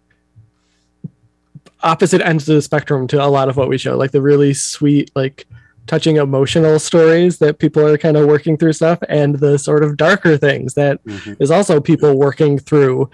[1.82, 4.54] opposite ends of the spectrum to a lot of what we show, like the really
[4.54, 5.46] sweet, like
[5.86, 9.96] touching emotional stories that people are kind of working through stuff and the sort of
[9.96, 11.34] darker things that mm-hmm.
[11.40, 13.08] is also people working through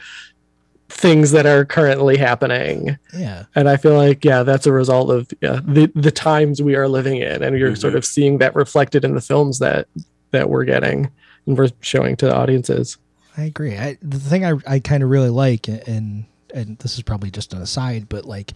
[0.89, 2.99] things that are currently happening.
[3.17, 3.45] Yeah.
[3.55, 6.89] And I feel like yeah, that's a result of yeah, the the times we are
[6.89, 7.81] living in and you're mm-hmm.
[7.81, 9.89] sort of seeing that reflected in the films that
[10.31, 11.11] that we're getting
[11.47, 12.99] and we're showing to the audiences.
[13.37, 13.77] I agree.
[13.77, 17.53] I, the thing I, I kind of really like and and this is probably just
[17.53, 18.53] an aside, but like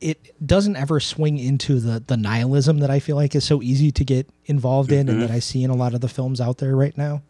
[0.00, 3.90] it doesn't ever swing into the the nihilism that I feel like is so easy
[3.92, 5.20] to get involved in, mm-hmm.
[5.20, 7.22] and that I see in a lot of the films out there right now.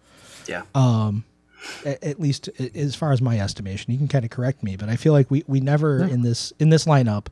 [0.47, 0.63] Yeah.
[0.75, 1.25] Um,
[1.85, 4.89] at, at least as far as my estimation, you can kind of correct me, but
[4.89, 7.27] I feel like we we never in this in this lineup,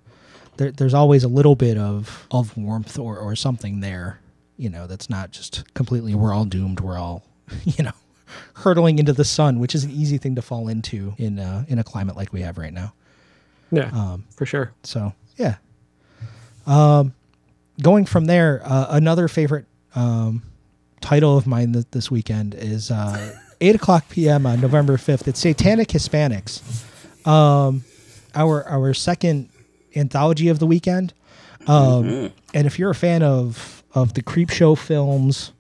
[0.56, 4.20] there, there's always a little bit of of warmth or or something there.
[4.56, 6.80] You know, that's not just completely we're all doomed.
[6.80, 7.24] We're all
[7.64, 7.92] you know
[8.54, 11.78] hurtling into the sun, which is an easy thing to fall into in uh, in
[11.78, 12.92] a climate like we have right now.
[13.70, 14.72] Yeah, um, for sure.
[14.82, 15.56] So yeah.
[16.66, 17.14] Um,
[17.80, 20.42] going from there, uh, another favorite um,
[21.00, 24.46] title of mine th- this weekend is uh, eight o'clock p.m.
[24.46, 25.28] on November fifth.
[25.28, 26.62] It's Satanic Hispanics.
[27.26, 27.84] Um,
[28.34, 29.48] our our second
[29.94, 31.14] anthology of the weekend.
[31.68, 32.26] Um, mm-hmm.
[32.54, 35.52] And if you're a fan of of the Creepshow films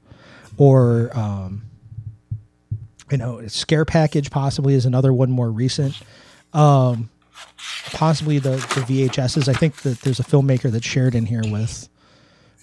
[0.56, 1.62] or um,
[3.10, 6.00] you know, Scare Package possibly is another one more recent.
[6.52, 7.10] Um,
[7.92, 9.48] possibly the, the VHSs.
[9.48, 11.88] I think that there's a filmmaker that shared in here with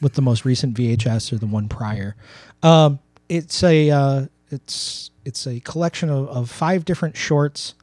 [0.01, 2.15] with the most recent VHS or the one prior.
[2.61, 7.73] Um, it's a uh, it's it's a collection of, of five different shorts,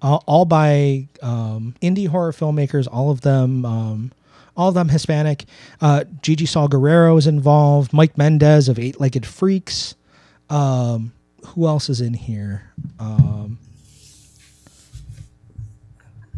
[0.00, 2.88] uh, all by um, indie horror filmmakers.
[2.90, 3.64] All of them.
[3.64, 4.12] Um,
[4.56, 5.44] all of them Hispanic.
[5.80, 7.92] Uh, Gigi Saul Guerrero is involved.
[7.92, 9.94] Mike Mendez of Eight Legged Freaks.
[10.50, 11.12] Um,
[11.54, 12.72] who else is in here?
[12.98, 13.58] Um,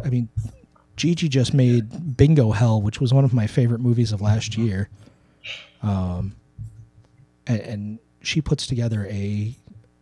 [0.04, 0.28] I mean,
[0.96, 4.88] Gigi just made Bingo Hell, which was one of my favorite movies of last year.
[5.82, 6.34] Um,
[7.46, 9.54] and, and she puts together a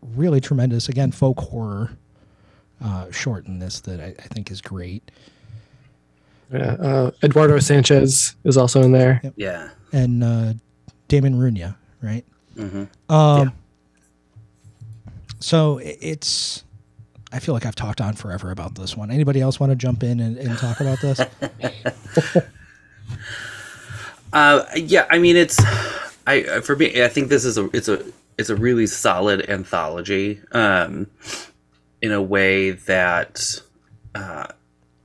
[0.02, 1.90] really tremendous, again, folk horror
[2.82, 5.10] uh, short in this that I, I think is great.
[6.52, 9.20] Yeah, uh, Eduardo Sanchez is also in there.
[9.22, 9.34] Yep.
[9.36, 10.54] Yeah, and uh,
[11.08, 12.24] Damon Rugna, right?
[12.56, 13.12] Mm-hmm.
[13.12, 13.50] Um, yeah.
[15.40, 16.64] So it's.
[17.30, 19.10] I feel like I've talked on forever about this one.
[19.10, 21.20] Anybody else want to jump in and, and talk about this?
[24.32, 25.58] uh, yeah, I mean it's.
[26.26, 28.04] I for me, I think this is a it's a
[28.38, 30.40] it's a really solid anthology.
[30.52, 31.08] Um,
[32.00, 33.60] in a way that
[34.14, 34.46] uh,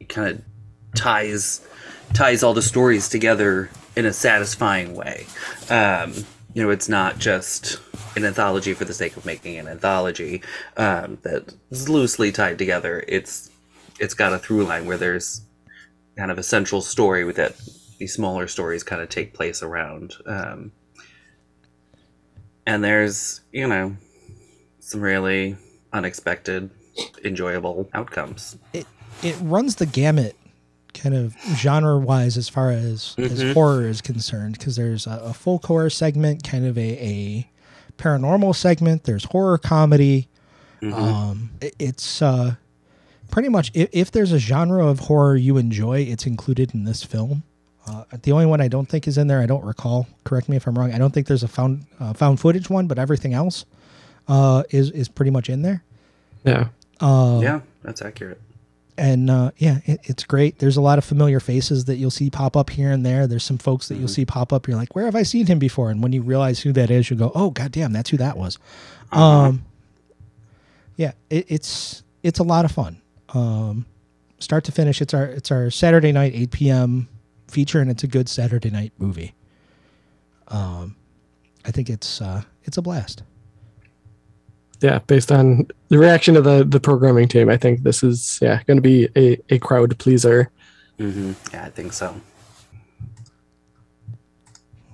[0.10, 0.42] kind of
[0.96, 1.66] ties
[2.14, 5.26] ties all the stories together in a satisfying way.
[5.70, 6.14] Um,
[6.54, 7.80] you know, it's not just
[8.16, 10.42] an anthology for the sake of making an anthology
[10.78, 13.04] um, that's loosely tied together.
[13.08, 13.50] It's
[14.00, 15.42] it's got a through line where there's
[16.18, 17.56] kind of a central story with that
[17.98, 20.14] these smaller stories kind of take place around.
[20.26, 20.72] Um,
[22.66, 23.96] and there's you know
[24.80, 25.58] some really
[25.92, 26.70] unexpected,
[27.24, 28.58] enjoyable outcomes.
[28.74, 28.86] It
[29.24, 30.36] it runs the gamut
[30.94, 35.34] kind of genre wise as far as as horror is concerned because there's a, a
[35.34, 37.50] folk horror segment, kind of a, a
[37.98, 39.04] paranormal segment.
[39.04, 40.28] There's horror comedy.
[40.82, 42.56] Um, it- it's uh,
[43.32, 47.04] pretty much if, if there's a genre of horror you enjoy, it's included in this
[47.04, 47.44] film.
[47.88, 50.08] Uh, the only one I don't think is in there, I don't recall.
[50.24, 50.94] Correct me if I'm wrong.
[50.94, 53.66] I don't think there's a found uh, found footage one, but everything else
[54.28, 55.84] uh, is is pretty much in there.
[56.46, 56.68] Yeah.
[57.42, 58.40] yeah, that's accurate.
[58.98, 60.60] And uh, yeah, it, it's great.
[60.60, 63.28] There's a lot of familiar faces that you'll see pop up here and there.
[63.28, 64.68] There's some folks that you'll see pop up.
[64.68, 65.90] You're like, where have I seen him before?
[65.90, 68.58] And when you realize who that is, you go, oh goddamn, that's who that was.
[69.12, 69.66] Um,
[70.96, 73.02] yeah, it, it's it's a lot of fun.
[73.30, 73.86] Um,
[74.40, 77.10] start to finish, it's our it's our Saturday night 8 p.m.
[77.48, 79.34] feature, and it's a good Saturday night movie.
[80.50, 80.96] Um,
[81.66, 83.24] I think it's uh, it's a blast.
[84.84, 85.00] Yeah.
[85.08, 88.78] Based on the reaction of the the programming team, I think this is yeah going
[88.78, 90.52] to be a, a crowd pleaser.
[90.98, 92.16] hmm Yeah, I think so.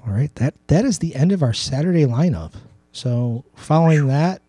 [0.06, 2.54] All right, that that is the end of our Saturday lineup.
[2.92, 4.42] So following that,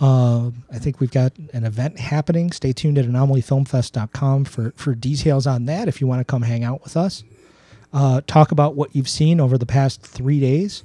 [0.00, 2.50] uh, I think we've got an event happening.
[2.50, 5.88] Stay tuned at anomalyfilmfest.com for for details on that.
[5.88, 7.22] If you want to come hang out with us,
[7.92, 10.84] uh, talk about what you've seen over the past three days.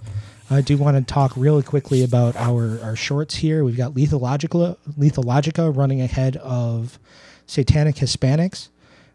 [0.50, 3.64] I do want to talk really quickly about our our shorts here.
[3.64, 7.00] We've got Lethologica, Lethologica running ahead of
[7.48, 8.70] Satanic Hispanics,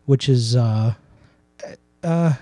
[0.06, 0.94] which is uh,
[2.02, 2.32] uh,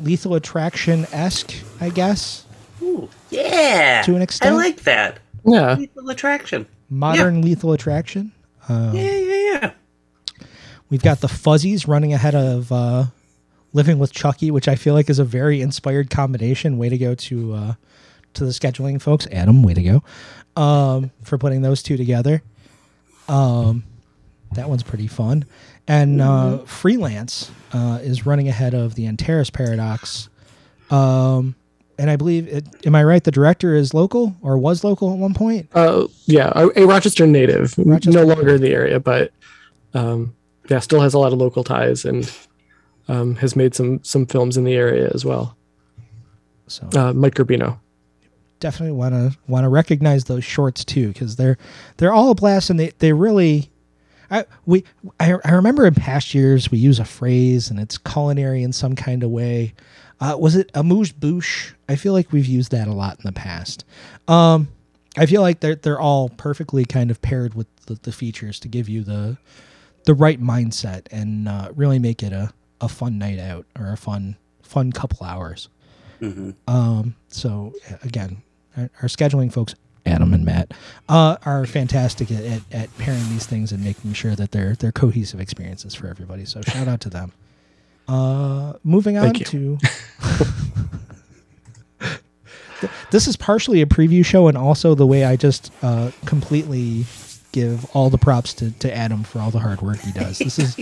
[0.00, 2.44] Lethal Attraction esque, I guess.
[2.82, 4.02] Ooh, yeah.
[4.02, 4.52] To an extent.
[4.52, 5.18] I like that.
[5.46, 5.74] Yeah.
[5.74, 6.66] Lethal attraction.
[6.90, 8.32] Modern Lethal Attraction.
[8.68, 9.70] Yeah, yeah, yeah.
[10.90, 13.04] We've got the Fuzzies running ahead of uh,
[13.74, 16.78] Living with Chucky, which I feel like is a very inspired combination.
[16.78, 17.74] Way to go to uh,
[18.34, 19.62] to the scheduling folks, Adam.
[19.62, 22.42] Way to go um, for putting those two together.
[23.28, 23.84] Um,
[24.54, 25.44] that one's pretty fun.
[25.86, 30.28] And uh, Freelance uh, is running ahead of the Antares Paradox.
[30.90, 31.54] Um,
[31.98, 33.22] and I believe, it, am I right?
[33.22, 35.68] The director is local or was local at one point.
[35.74, 39.32] Uh, yeah, a, a Rochester native, Rochester no longer in the area, but
[39.92, 40.34] um,
[40.68, 42.30] yeah, still has a lot of local ties and
[43.08, 45.56] um, has made some some films in the area as well.
[46.66, 47.78] So Uh, Mike Urbino.
[48.60, 51.58] definitely want to want to recognize those shorts too because they're
[51.98, 53.70] they're all a blast and they they really
[54.30, 54.84] I we
[55.20, 58.94] I, I remember in past years we use a phrase and it's culinary in some
[58.96, 59.74] kind of way.
[60.20, 61.74] Uh, was it amuse bouche?
[61.88, 63.84] I feel like we've used that a lot in the past.
[64.28, 64.68] Um,
[65.18, 68.68] I feel like they're they're all perfectly kind of paired with the, the features to
[68.68, 69.36] give you the
[70.06, 73.96] the right mindset and uh, really make it a, a fun night out or a
[73.96, 75.68] fun fun couple hours.
[76.68, 78.42] Um, so again,
[78.76, 79.74] our, our scheduling folks,
[80.06, 80.72] Adam and Matt,
[81.08, 84.92] uh, are fantastic at, at, at pairing these things and making sure that they're they're
[84.92, 86.44] cohesive experiences for everybody.
[86.44, 87.32] So shout out to them.
[88.08, 89.78] Uh, moving on to.
[93.10, 97.04] This is partially a preview show and also the way I just uh, completely
[97.54, 100.38] give all the props to, to Adam for all the hard work he does.
[100.38, 100.76] This is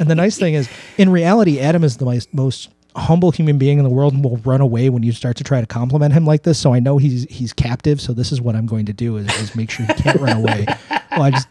[0.00, 3.76] and the nice thing is in reality Adam is the most, most humble human being
[3.78, 6.24] in the world and will run away when you start to try to compliment him
[6.24, 6.58] like this.
[6.58, 8.00] So I know he's he's captive.
[8.00, 10.38] So this is what I'm going to do is, is make sure he can't run
[10.38, 10.66] away.
[11.12, 11.48] Well, I just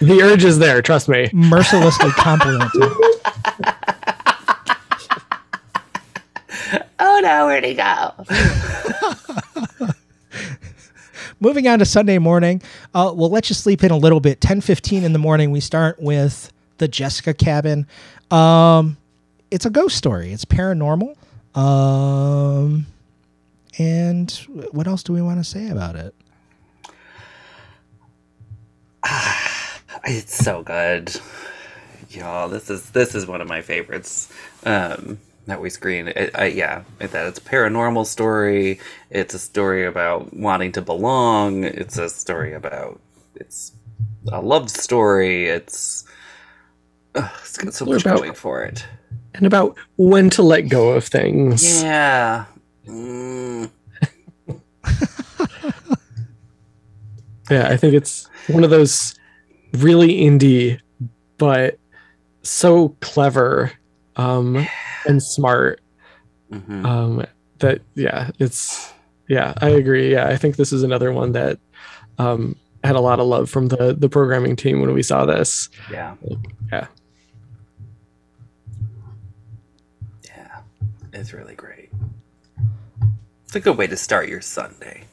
[0.00, 1.28] The urge is there, trust me.
[1.32, 2.90] mercilessly compliment him.
[6.98, 8.12] Oh no, where'd he go?
[11.42, 12.62] Moving on to Sunday morning,
[12.94, 14.40] uh, we'll let you sleep in a little bit.
[14.40, 17.84] Ten fifteen in the morning, we start with the Jessica Cabin.
[18.30, 18.96] Um,
[19.50, 20.32] it's a ghost story.
[20.32, 21.16] It's paranormal.
[21.56, 22.86] Um,
[23.76, 24.30] and
[24.70, 26.14] what else do we want to say about it?
[30.04, 31.14] It's so good,
[32.10, 32.48] y'all.
[32.48, 34.32] This is this is one of my favorites
[34.64, 36.08] um, that we screen.
[36.08, 38.80] It, I, yeah, that it's a paranormal story.
[39.10, 41.64] It's a story about wanting to belong.
[41.64, 43.00] It's a story about
[43.34, 43.72] it's
[44.30, 45.46] a love story.
[45.48, 46.04] It's
[47.14, 48.86] ugh, it's got so much About- going for it.
[49.34, 51.82] And about when to let go of things.
[51.82, 52.44] Yeah.
[52.86, 53.70] Mm.
[57.50, 59.14] Yeah, I think it's one of those
[59.74, 60.80] really indie,
[61.38, 61.78] but
[62.42, 63.72] so clever
[64.16, 64.66] um,
[65.06, 65.80] and smart
[66.52, 66.84] Mhm.
[66.84, 67.24] um,
[67.60, 68.92] that yeah, it's
[69.28, 70.12] yeah, I agree.
[70.12, 71.58] Yeah, I think this is another one that
[72.18, 75.68] um, had a lot of love from the the programming team when we saw this.
[75.90, 76.14] Yeah.
[76.70, 76.86] Yeah.
[80.24, 80.60] Yeah.
[81.12, 81.90] It's really great.
[83.44, 85.04] It's a good way to start your Sunday.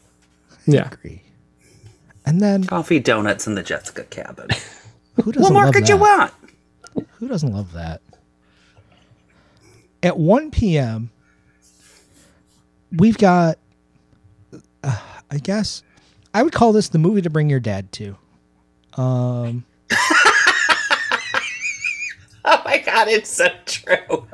[0.66, 1.24] Yeah, Agree.
[2.26, 4.50] And then Coffee, donuts, in the Jessica cabin.
[5.24, 5.90] who doesn't what more love could that?
[5.90, 6.34] you want?
[7.14, 8.02] who doesn't love that?
[10.02, 11.12] At 1 p.m.,
[12.92, 13.58] we've got,
[14.84, 15.84] uh, I guess,
[16.34, 18.18] I would call this the movie to bring your dad to.
[18.96, 19.66] Um,
[22.46, 24.26] Oh my god, it's so true.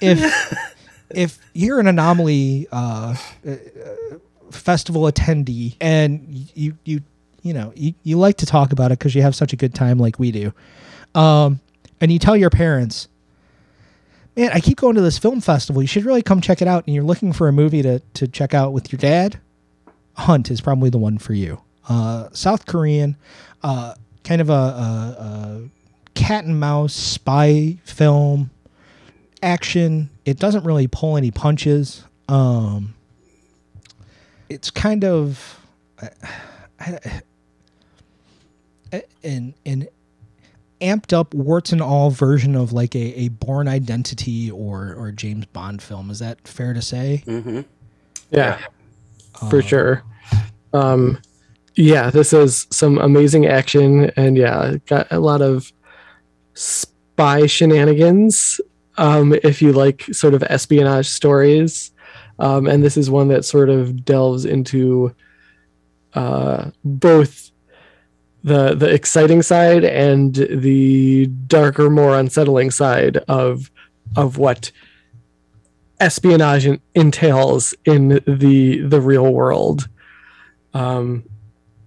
[0.00, 0.54] if
[1.10, 3.16] if you're an anomaly uh,
[3.48, 3.56] uh,
[4.50, 7.00] festival attendee and you you
[7.42, 9.74] you know you, you like to talk about it because you have such a good
[9.74, 10.52] time like we do
[11.14, 11.60] um,
[12.00, 13.08] and you tell your parents
[14.36, 16.84] man i keep going to this film festival you should really come check it out
[16.86, 19.38] and you're looking for a movie to, to check out with your dad
[20.14, 23.16] hunt is probably the one for you uh, south korean
[23.62, 25.62] uh, kind of a, a, a
[26.14, 28.50] cat and mouse spy film
[29.44, 30.10] action.
[30.24, 32.04] It doesn't really pull any punches.
[32.28, 32.94] Um,
[34.48, 35.60] it's kind of
[36.80, 37.02] I,
[39.22, 39.88] an an
[40.84, 45.46] amped up warts and all version of like a, a Bourne Identity or or James
[45.46, 46.10] Bond film.
[46.10, 47.22] Is that fair to say?
[47.24, 47.62] hmm
[48.30, 48.58] Yeah,
[49.48, 50.02] for sure.
[50.72, 51.20] Um,
[51.76, 55.72] yeah, this is some amazing action, and yeah, got a lot of
[56.54, 58.60] spy shenanigans.
[58.96, 61.90] Um, if you like sort of espionage stories,
[62.38, 65.14] um, and this is one that sort of delves into
[66.14, 67.50] uh, both
[68.44, 73.70] the the exciting side and the darker, more unsettling side of
[74.16, 74.70] of what
[75.98, 79.88] espionage entails in the the real world.
[80.74, 81.24] Um,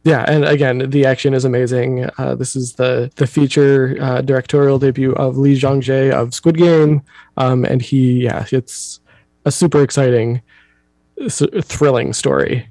[0.03, 2.09] yeah, and again, the action is amazing.
[2.17, 7.01] Uh, this is the the feature uh, directorial debut of Lee Jung-jae of Squid Game,
[7.35, 8.99] um, and he, yeah, it's
[9.45, 10.41] a super exciting,
[11.29, 12.69] thrilling story.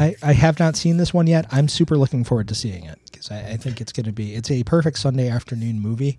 [0.00, 1.46] I, I have not seen this one yet.
[1.50, 4.34] I'm super looking forward to seeing it because I, I think it's going to be
[4.34, 6.18] it's a perfect Sunday afternoon movie,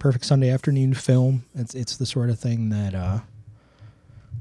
[0.00, 1.44] perfect Sunday afternoon film.
[1.54, 3.20] It's it's the sort of thing that uh,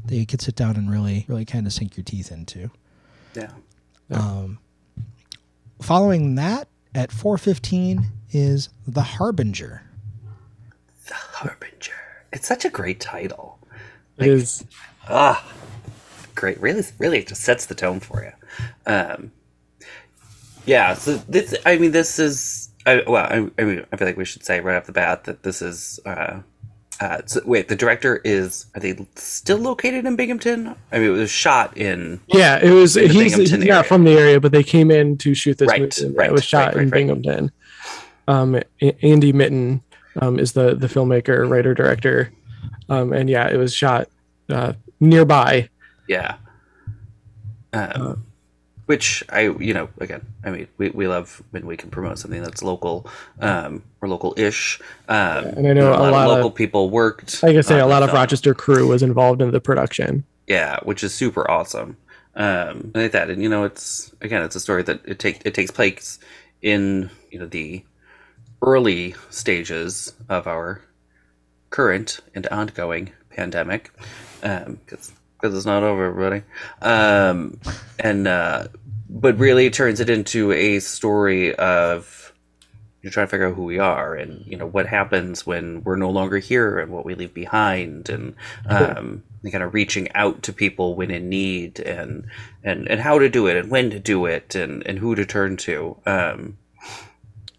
[0.05, 2.71] that you could sit down and really really kind of sink your teeth into.
[3.35, 3.51] Yeah.
[4.11, 4.57] Um,
[5.81, 9.83] following that at 4:15 is The Harbinger.
[11.07, 11.93] The Harbinger.
[12.33, 13.59] It's such a great title.
[14.17, 14.65] It is
[15.07, 15.45] Ah,
[16.33, 16.59] great.
[16.59, 18.31] Really, really, it just sets the tone for you.
[18.85, 19.31] Um,
[20.65, 20.93] yeah.
[20.93, 22.69] So this, I mean, this is.
[22.87, 25.23] I, well, I, I mean, I feel like we should say right off the bat
[25.25, 25.99] that this is.
[26.05, 26.41] Uh,
[27.01, 28.67] uh, so, wait, the director is.
[28.75, 30.75] Are they still located in Binghamton?
[30.91, 32.21] I mean, it was shot in.
[32.27, 32.59] yeah.
[32.61, 33.83] It was he's, he's not area.
[33.83, 36.15] from the area, but they came in to shoot this Right, movie.
[36.15, 36.89] right, it was shot right, right, in.
[36.89, 37.51] Binghamton.
[38.27, 38.59] Um,
[39.03, 39.81] Andy Mitton
[40.21, 42.31] um, is the the filmmaker, writer, director,
[42.89, 44.07] um, and yeah, it was shot
[44.49, 45.69] uh, nearby.
[46.07, 46.37] Yeah.
[47.73, 48.25] Um,
[48.85, 52.43] which I, you know, again, I mean, we, we love when we can promote something
[52.43, 53.07] that's local,
[53.39, 54.79] um, or local-ish.
[55.09, 57.41] Um, and I know a lot, lot of of- local people worked.
[57.41, 58.19] Like I say, a lot of film.
[58.19, 60.23] Rochester crew was involved in the production.
[60.47, 61.97] Yeah, which is super awesome.
[62.35, 65.41] Um, and like that, and you know, it's again, it's a story that it take
[65.45, 66.19] it takes place
[66.61, 67.83] in you know the
[68.61, 70.81] early stages of our
[71.69, 73.91] current and ongoing pandemic,
[74.41, 76.43] because because it's not over, everybody.
[76.81, 77.59] Um,
[77.99, 78.67] and uh,
[79.09, 82.33] but really turns it into a story of
[83.01, 85.95] you're trying to figure out who we are and you know what happens when we're
[85.95, 88.33] no longer here and what we leave behind and
[88.65, 92.25] um, and kind of reaching out to people when in need and
[92.63, 95.23] and and how to do it and when to do it and and who to
[95.23, 95.95] turn to.
[96.07, 96.57] Um,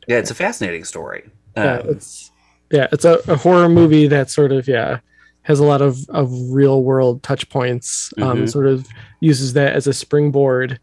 [0.08, 1.30] yeah it's a fascinating story.
[1.56, 2.32] Yeah, um, it's
[2.70, 4.98] yeah, it's a, a horror movie that sort of yeah
[5.46, 8.12] has a lot of of real world touch points.
[8.20, 8.50] Um, Mhm.
[8.50, 8.86] sort of
[9.20, 10.78] uses that as a springboard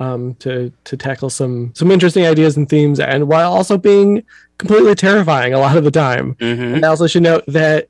[0.00, 4.22] um, to to tackle some some interesting ideas and themes, and while also being
[4.58, 6.34] completely terrifying a lot of the time.
[6.40, 6.74] mhm.
[6.76, 7.88] And I also should note that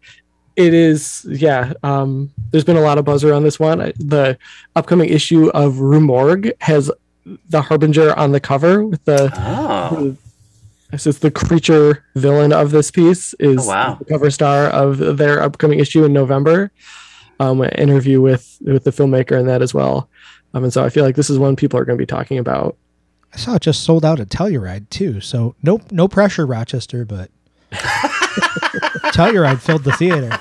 [0.56, 1.72] it is yeah.
[1.82, 3.80] Um, there's been a lot of buzz around this one.
[3.80, 4.38] I- The
[4.76, 6.90] upcoming issue of Rue Morgue has
[7.50, 10.14] the Harbinger on the cover with the oh
[10.94, 13.94] this is the creature villain of this piece is Oh, wow.
[13.98, 16.70] the cover star of their upcoming issue in November.
[17.40, 20.08] Um, an interview with with the filmmaker and that as well.
[20.54, 22.38] Um, and so I feel like this is one people are going to be talking
[22.38, 22.76] about.
[23.32, 25.20] I saw it just sold out at Telluride too.
[25.20, 27.30] So no no pressure, Rochester, but
[29.12, 30.38] Telluride filled the theater.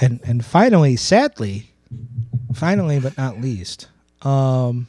[0.00, 1.70] And and finally, sadly,
[2.52, 3.88] finally but not least,
[4.26, 4.86] um,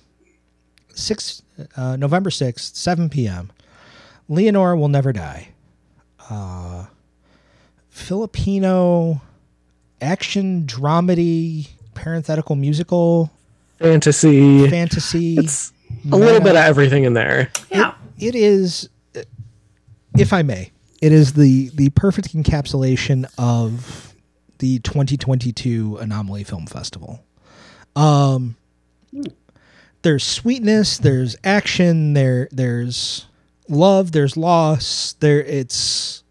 [0.94, 1.42] six
[1.76, 3.52] uh, November sixth, seven p.m.
[4.30, 5.50] Leonor will never die.
[6.30, 6.86] Uh,
[7.90, 9.22] Filipino
[10.02, 13.32] action dramedy parenthetical musical
[13.80, 14.68] Fantasy.
[14.70, 15.38] fantasy.
[15.38, 15.72] It's
[16.12, 17.52] a little bit of everything in there.
[17.72, 17.94] Yeah.
[18.20, 18.90] it is
[20.18, 20.72] if i may
[21.02, 24.16] it is the the perfect encapsulation of
[24.58, 27.24] the 2022 anomaly film festival
[27.96, 28.57] um
[30.04, 33.26] there's sweetness there's action there there's
[33.70, 36.24] love there's loss there it's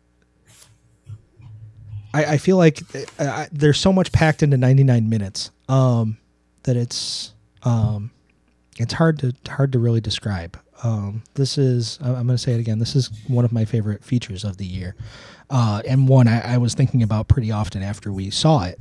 [2.15, 6.17] i i feel like uh, I, there's so much packed into 99 minutes um
[6.65, 8.11] that it's um
[8.79, 10.59] it's hard to hard to really describe.
[10.85, 12.79] Um, this is I'm going to say it again.
[12.79, 14.95] This is one of my favorite features of the year,
[15.49, 18.79] uh, and one I, I was thinking about pretty often after we saw it.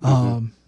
[0.00, 0.65] Um, it-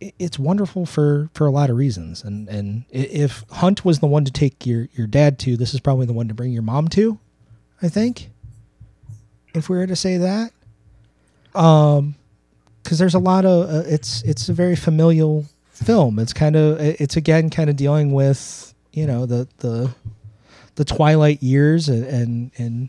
[0.00, 4.24] it's wonderful for for a lot of reasons, and and if Hunt was the one
[4.24, 6.88] to take your your dad to, this is probably the one to bring your mom
[6.88, 7.18] to.
[7.82, 8.30] I think,
[9.54, 10.52] if we were to say that,
[11.54, 12.14] um,
[12.82, 16.18] because there's a lot of uh, it's it's a very familial film.
[16.18, 19.94] It's kind of it's again kind of dealing with you know the the
[20.76, 22.88] the twilight years and and, and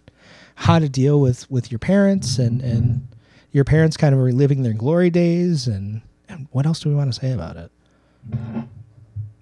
[0.56, 3.08] how to deal with with your parents and and
[3.52, 7.12] your parents kind of reliving their glory days and, and what else do we want
[7.14, 7.72] to say about it?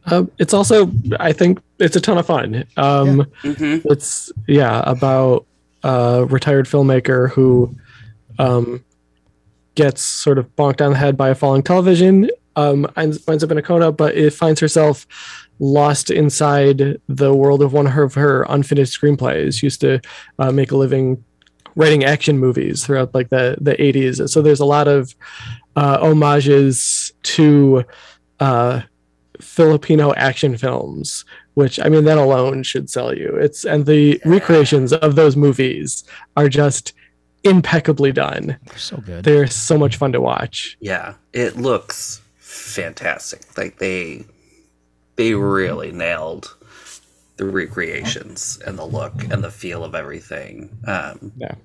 [0.05, 2.63] Um, it's also, I think, it's a ton of fun.
[2.77, 3.87] Um, Mm-hmm.
[3.91, 5.45] It's yeah about
[5.83, 7.75] a retired filmmaker who
[8.39, 8.83] um,
[9.75, 12.29] gets sort of bonked on the head by a falling television.
[12.55, 15.05] Um, and winds up in a coma, but it finds herself
[15.59, 19.59] lost inside the world of one of her unfinished screenplays.
[19.59, 20.01] She used to
[20.39, 21.23] uh, make a living
[21.75, 24.27] writing action movies throughout like the the 80s.
[24.29, 25.15] So there's a lot of
[25.77, 27.83] uh, homages to
[28.41, 28.81] uh,
[29.39, 31.23] Filipino action films
[31.57, 33.29] which I mean that alone should sell you.
[33.35, 36.03] It's and the recreations of those movies
[36.35, 36.93] are just
[37.43, 38.59] impeccably done.
[38.67, 39.23] They're so good.
[39.23, 40.77] They're so much fun to watch.
[40.81, 41.15] Yeah.
[41.33, 43.57] It looks fantastic.
[43.57, 44.25] Like they
[45.15, 46.55] they really nailed
[47.37, 50.69] the recreations and the look and the feel of everything.
[50.85, 51.55] Um Yeah.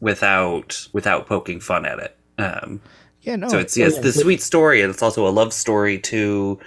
[0.00, 2.16] without without poking fun at it.
[2.38, 2.80] Um
[3.22, 3.48] yeah, no.
[3.48, 6.58] so it's yeah, it's the sweet story and it's also a love story to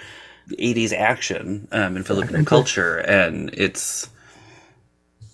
[0.50, 4.10] 80s action um, in Filipino culture and it's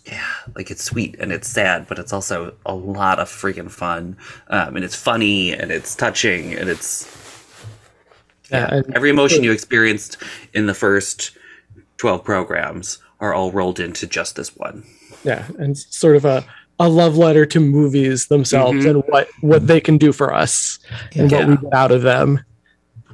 [0.06, 4.18] yeah like it's sweet and it's sad but it's also a lot of freaking fun
[4.48, 7.06] um, and it's funny and it's touching and it's
[8.50, 10.18] Yeah, yeah, and- every emotion you experienced
[10.54, 11.32] in the first
[11.98, 14.84] 12 programs are all rolled into just this one
[15.24, 16.44] Yeah, and sort of a
[16.86, 18.90] a love letter to movies themselves Mhm.
[18.90, 20.80] and what what they can do for us
[21.16, 22.40] and what we get out of them.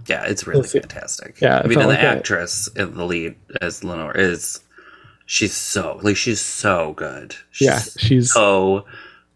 [0.07, 2.17] yeah it's really Yes, it- fantastic yeah, it i mean and the like that.
[2.17, 4.59] actress in the lead as Leonor is
[5.25, 8.85] she's so like she's so good she's Yeah, she's so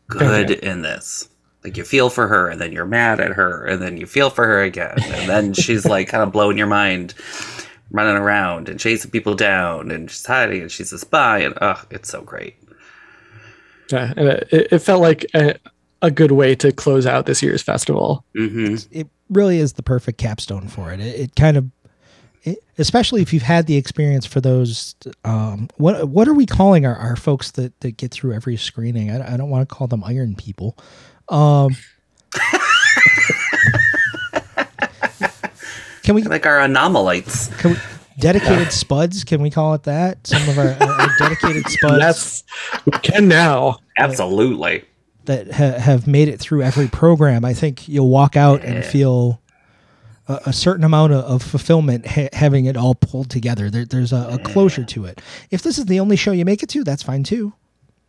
[0.07, 0.63] good Fantastic.
[0.63, 1.27] in this.
[1.63, 4.29] Like you feel for her, and then you're mad at her, and then you feel
[4.31, 7.13] for her again, and then she's like kind of blowing your mind,
[7.91, 11.79] running around and chasing people down, and she's hiding, and she's a spy, and oh,
[11.91, 12.55] it's so great.
[13.91, 15.55] Yeah, and it, it felt like a,
[16.01, 18.25] a good way to close out this year's festival.
[18.35, 20.99] hmm it really is the perfect capstone for it.
[20.99, 21.69] It, it kind of,
[22.43, 24.95] it, especially if you've had the experience for those.
[25.23, 29.09] Um, what what are we calling our, our folks that, that get through every screening?
[29.11, 30.77] I, I don't want to call them iron people.
[31.29, 31.75] Um,
[36.03, 37.55] can we Like our anomalites.
[37.59, 37.77] can we,
[38.21, 39.23] dedicated spuds?
[39.23, 40.25] Can we call it that?
[40.25, 42.43] Some of our, our dedicated spuds Yes,
[42.85, 43.79] we can now.
[43.97, 44.85] Absolutely.
[45.25, 47.43] that ha- have made it through every program.
[47.45, 49.41] I think you'll walk out and feel
[50.27, 53.69] a, a certain amount of, of fulfillment ha- having it all pulled together.
[53.69, 55.21] There, there's a, a closure to it.
[55.51, 57.53] If this is the only show you make it to, that's fine too.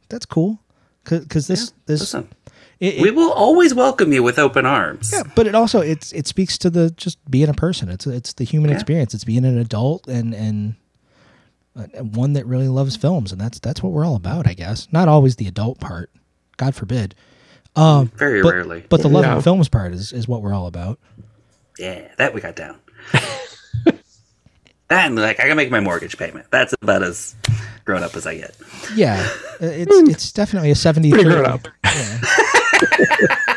[0.08, 0.60] That's cool.
[1.04, 2.28] Because this this Listen,
[2.80, 5.10] it, we it, will always welcome you with open arms.
[5.12, 7.88] yeah, but it also it's it speaks to the just being a person.
[7.88, 8.76] It's it's the human Yeah.
[8.76, 9.14] experience.
[9.14, 10.74] It's being an adult and and
[11.76, 14.88] uh, one that really loves films, and that's that's what we're all about, I guess.
[14.92, 16.10] Not always the adult part,
[16.56, 17.14] God forbid.
[17.74, 18.84] Um, Very but, rarely.
[18.88, 19.36] but the love Yeah.
[19.36, 20.98] of films part is is what we're all about.
[21.78, 22.76] Yeah, that we got down.
[24.92, 26.46] that and like I can make my mortgage payment.
[26.50, 27.34] That's about as
[27.84, 28.56] grown up as I get.
[28.94, 29.28] Yeah,
[29.60, 31.10] uh, it's it's definitely a seventy.
[31.10, 31.68] Pretty grown up.
[31.84, 33.36] Yeah.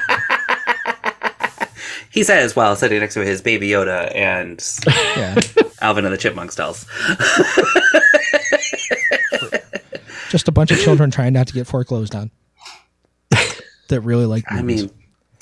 [2.15, 4.63] He says while sitting next to his baby Yoda and
[5.17, 5.35] yeah,
[5.81, 6.85] Alvin and the Chipmunks dolls.
[10.29, 12.31] just a bunch of children trying not to get foreclosed on.
[13.89, 14.45] That really like.
[14.49, 14.89] I mean,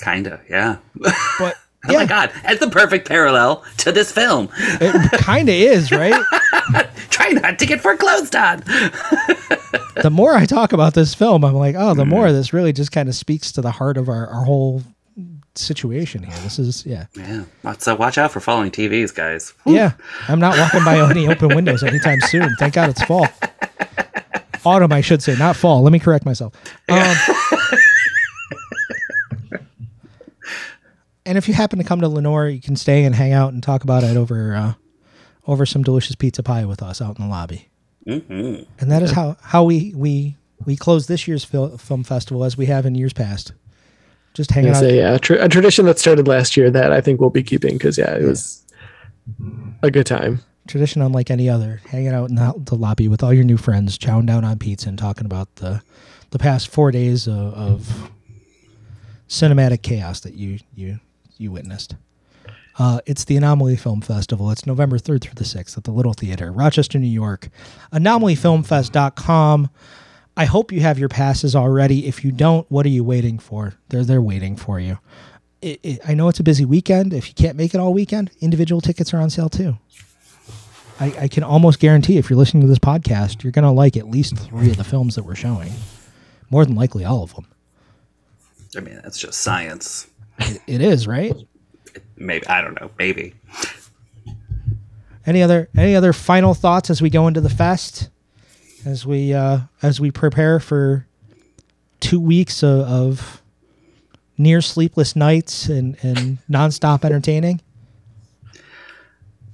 [0.00, 0.78] kinda, yeah.
[1.38, 1.54] but
[1.88, 4.48] Oh yeah, my god, that's the perfect parallel to this film.
[4.58, 6.14] it kind of is right.
[7.10, 8.60] Try not to get foreclosed on.
[10.02, 12.08] the more I talk about this film, I'm like, oh, the Mm.
[12.08, 14.82] more this really just kind of speaks to the heart of our, our whole
[15.54, 16.34] situation here.
[16.42, 17.04] This is yeah.
[17.14, 17.44] Yeah.
[17.78, 19.52] So watch out for falling TVs, guys.
[19.66, 19.92] Yeah,
[20.28, 22.54] I'm not walking by any open windows anytime soon.
[22.58, 23.28] Thank God it's fall.
[24.66, 25.82] Autumn, I should say, not fall.
[25.82, 26.54] Let me correct myself.
[26.88, 27.14] Um,
[31.34, 33.60] and if you happen to come to Leonor, you can stay and hang out and
[33.60, 34.74] talk about it over uh,
[35.48, 37.68] over some delicious pizza pie with us out in the lobby.
[38.06, 42.44] hmm And that is how how we we we close this year's fil- film festival
[42.44, 43.52] as we have in years past.
[44.32, 44.82] Just hanging out.
[44.84, 47.72] a, yeah, tr- a tradition that started last year that I think we'll be keeping
[47.78, 48.64] because yeah, it was
[49.82, 50.38] a good time.
[50.68, 51.80] tradition unlike any other.
[51.88, 54.88] Hanging out in the, the lobby with all your new friends, chowing down on pizza
[54.88, 55.82] and talking about the
[56.30, 58.10] the past four days of, of
[59.28, 61.00] cinematic chaos that you you
[61.38, 61.96] you witnessed.
[62.78, 64.50] Uh, it's the Anomaly Film Festival.
[64.50, 67.48] It's November 3rd through the 6th at the Little Theatre, Rochester, New York.
[67.92, 69.70] AnomalyFilmFest.com.
[70.36, 72.06] I hope you have your passes already.
[72.06, 73.74] If you don't, what are you waiting for?
[73.88, 74.98] They're they're waiting for you.
[75.62, 77.14] It, it, I know it's a busy weekend.
[77.14, 79.78] If you can't make it all weekend, individual tickets are on sale too.
[81.00, 83.96] I, I can almost guarantee if you're listening to this podcast, you're going to like
[83.96, 85.72] at least three of the films that we're showing.
[86.50, 87.46] More than likely, all of them.
[88.76, 90.08] I mean, that's just science.
[90.38, 91.34] It, is right.
[92.16, 92.90] Maybe I don't know.
[92.98, 93.34] Maybe.
[95.26, 98.10] Any other any other final thoughts as we go into the fest,
[98.84, 101.06] as we uh, as we prepare for
[102.00, 103.42] two weeks of, of
[104.36, 107.60] near sleepless nights and and nonstop entertaining.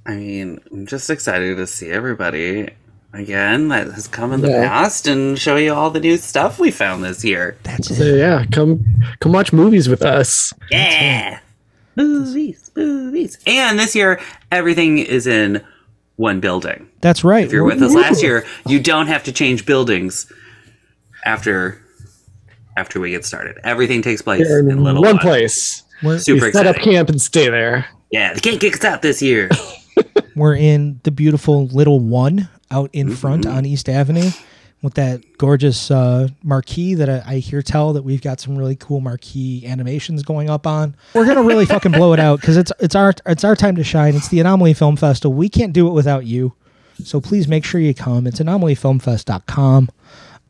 [0.05, 2.69] I mean, I'm just excited to see everybody
[3.13, 4.67] again that has come in the Yeah.
[4.67, 7.57] past and show you all the new stuff we found this year.
[7.63, 8.17] That's So it.
[8.19, 8.85] yeah, come
[9.19, 10.53] come watch movies with us.
[10.69, 11.39] Yeah.
[11.95, 13.37] Movies, movies.
[13.45, 14.19] And this year,
[14.51, 15.61] everything is in
[16.15, 16.87] one building.
[17.01, 17.43] That's right.
[17.45, 20.31] If you're with us last year, you don't have to change buildings
[21.25, 21.81] after
[22.77, 23.57] after we get started.
[23.63, 25.19] Everything takes place in in Little one One.
[25.19, 25.83] place.
[26.01, 27.85] We're, Super you set up camp and stay there.
[28.11, 29.49] Yeah, they can't kick us out this year.
[30.35, 34.31] We're in the beautiful Little One out in front on East Avenue
[34.81, 38.75] with that gorgeous uh, marquee that I, I hear tell that we've got some really
[38.75, 40.95] cool marquee animations going up on.
[41.13, 43.83] We're gonna really fucking blow it out because it's it's our it's our time to
[43.83, 44.15] shine.
[44.15, 45.33] It's the Anomaly Film Festival.
[45.33, 46.53] We can't do it without you.
[47.03, 48.27] So please make sure you come.
[48.27, 49.89] It's anomalyfilmfest.com.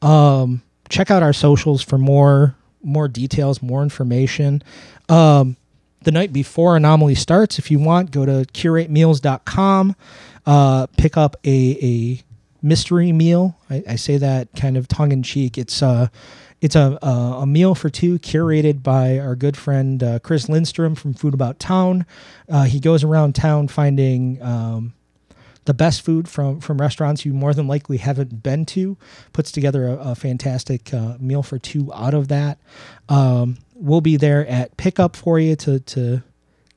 [0.02, 4.64] Um, check out our socials for more more details, more information.
[5.10, 5.56] Um,
[6.04, 9.96] the night before Anomaly starts, if you want, go to curatemeals.com,
[10.46, 12.24] uh, pick up a, a
[12.62, 13.58] mystery meal.
[13.70, 15.58] I, I say that kind of tongue in cheek.
[15.58, 16.08] It's uh,
[16.62, 21.16] it's a, a, meal for two curated by our good friend uh, Chris Lindstrom from
[21.16, 22.06] Food About Town.
[22.48, 24.94] Uh, he goes around town finding um,
[25.66, 28.96] the best food from from restaurants you more than likely haven't been to.
[29.34, 32.60] Puts together a, a fantastic uh, meal for two out of that.
[33.10, 36.22] Um, we'll be there at pickup for you to to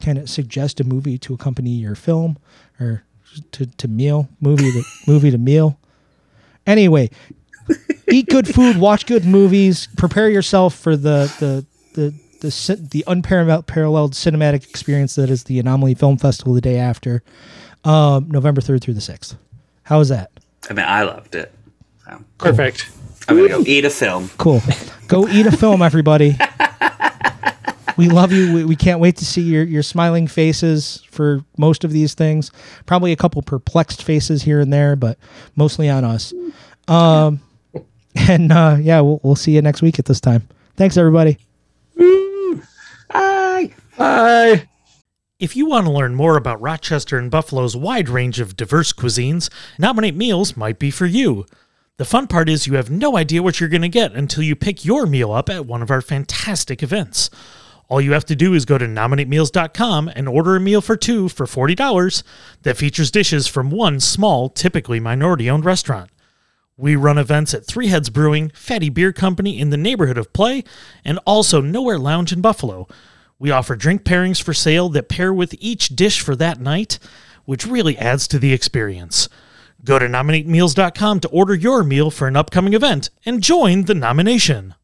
[0.01, 2.39] kind of suggest a movie to accompany your film
[2.81, 3.05] or
[3.53, 5.79] to, to meal movie to movie to meal.
[6.67, 7.11] Anyway,
[8.11, 13.05] eat good food, watch good movies, prepare yourself for the the the the, ci- the
[13.07, 17.23] unparalleled paralleled cinematic experience that is the Anomaly Film Festival the day after,
[17.85, 19.37] um, November third through the sixth.
[19.85, 20.31] How is that?
[20.69, 21.53] I mean, I loved it.
[22.05, 22.91] So, Perfect.
[23.29, 24.31] I'm gonna go eat a film.
[24.37, 24.61] Cool.
[25.09, 26.37] Go eat a film, everybody.
[27.97, 28.53] We love you.
[28.53, 32.51] We, we can't wait to see your, your smiling faces for most of these things.
[32.87, 35.19] Probably a couple perplexed faces here and there, but
[35.57, 36.33] mostly on us.
[36.89, 37.41] Um,
[38.15, 40.49] and uh, yeah, we'll, we'll see you next week at this time.
[40.77, 41.39] Thanks, everybody.
[43.11, 43.73] Bye.
[43.97, 44.69] Bye.
[45.39, 49.51] If you want to learn more about Rochester and Buffalo's wide range of diverse cuisines,
[49.79, 51.45] Nominate Meals might be for you.
[51.97, 54.57] The fun part is you have no idea what you're going to get until you
[54.57, 57.31] pick your meal up at one of our fantastic events.
[57.89, 61.29] All you have to do is go to nominatemeals.com and order a meal for two
[61.29, 62.23] for $40
[62.63, 66.11] that features dishes from one small, typically minority owned restaurant.
[66.77, 70.65] We run events at Three Heads Brewing, Fatty Beer Company in the neighborhood of Play,
[71.05, 72.89] and also Nowhere Lounge in Buffalo.
[73.39, 76.99] We offer drink pairings for sale that pair with each dish for that night,
[77.45, 79.29] which really adds to the experience.
[79.85, 84.75] Go to nominatemeals.com to order your meal for an upcoming event and join the nomination.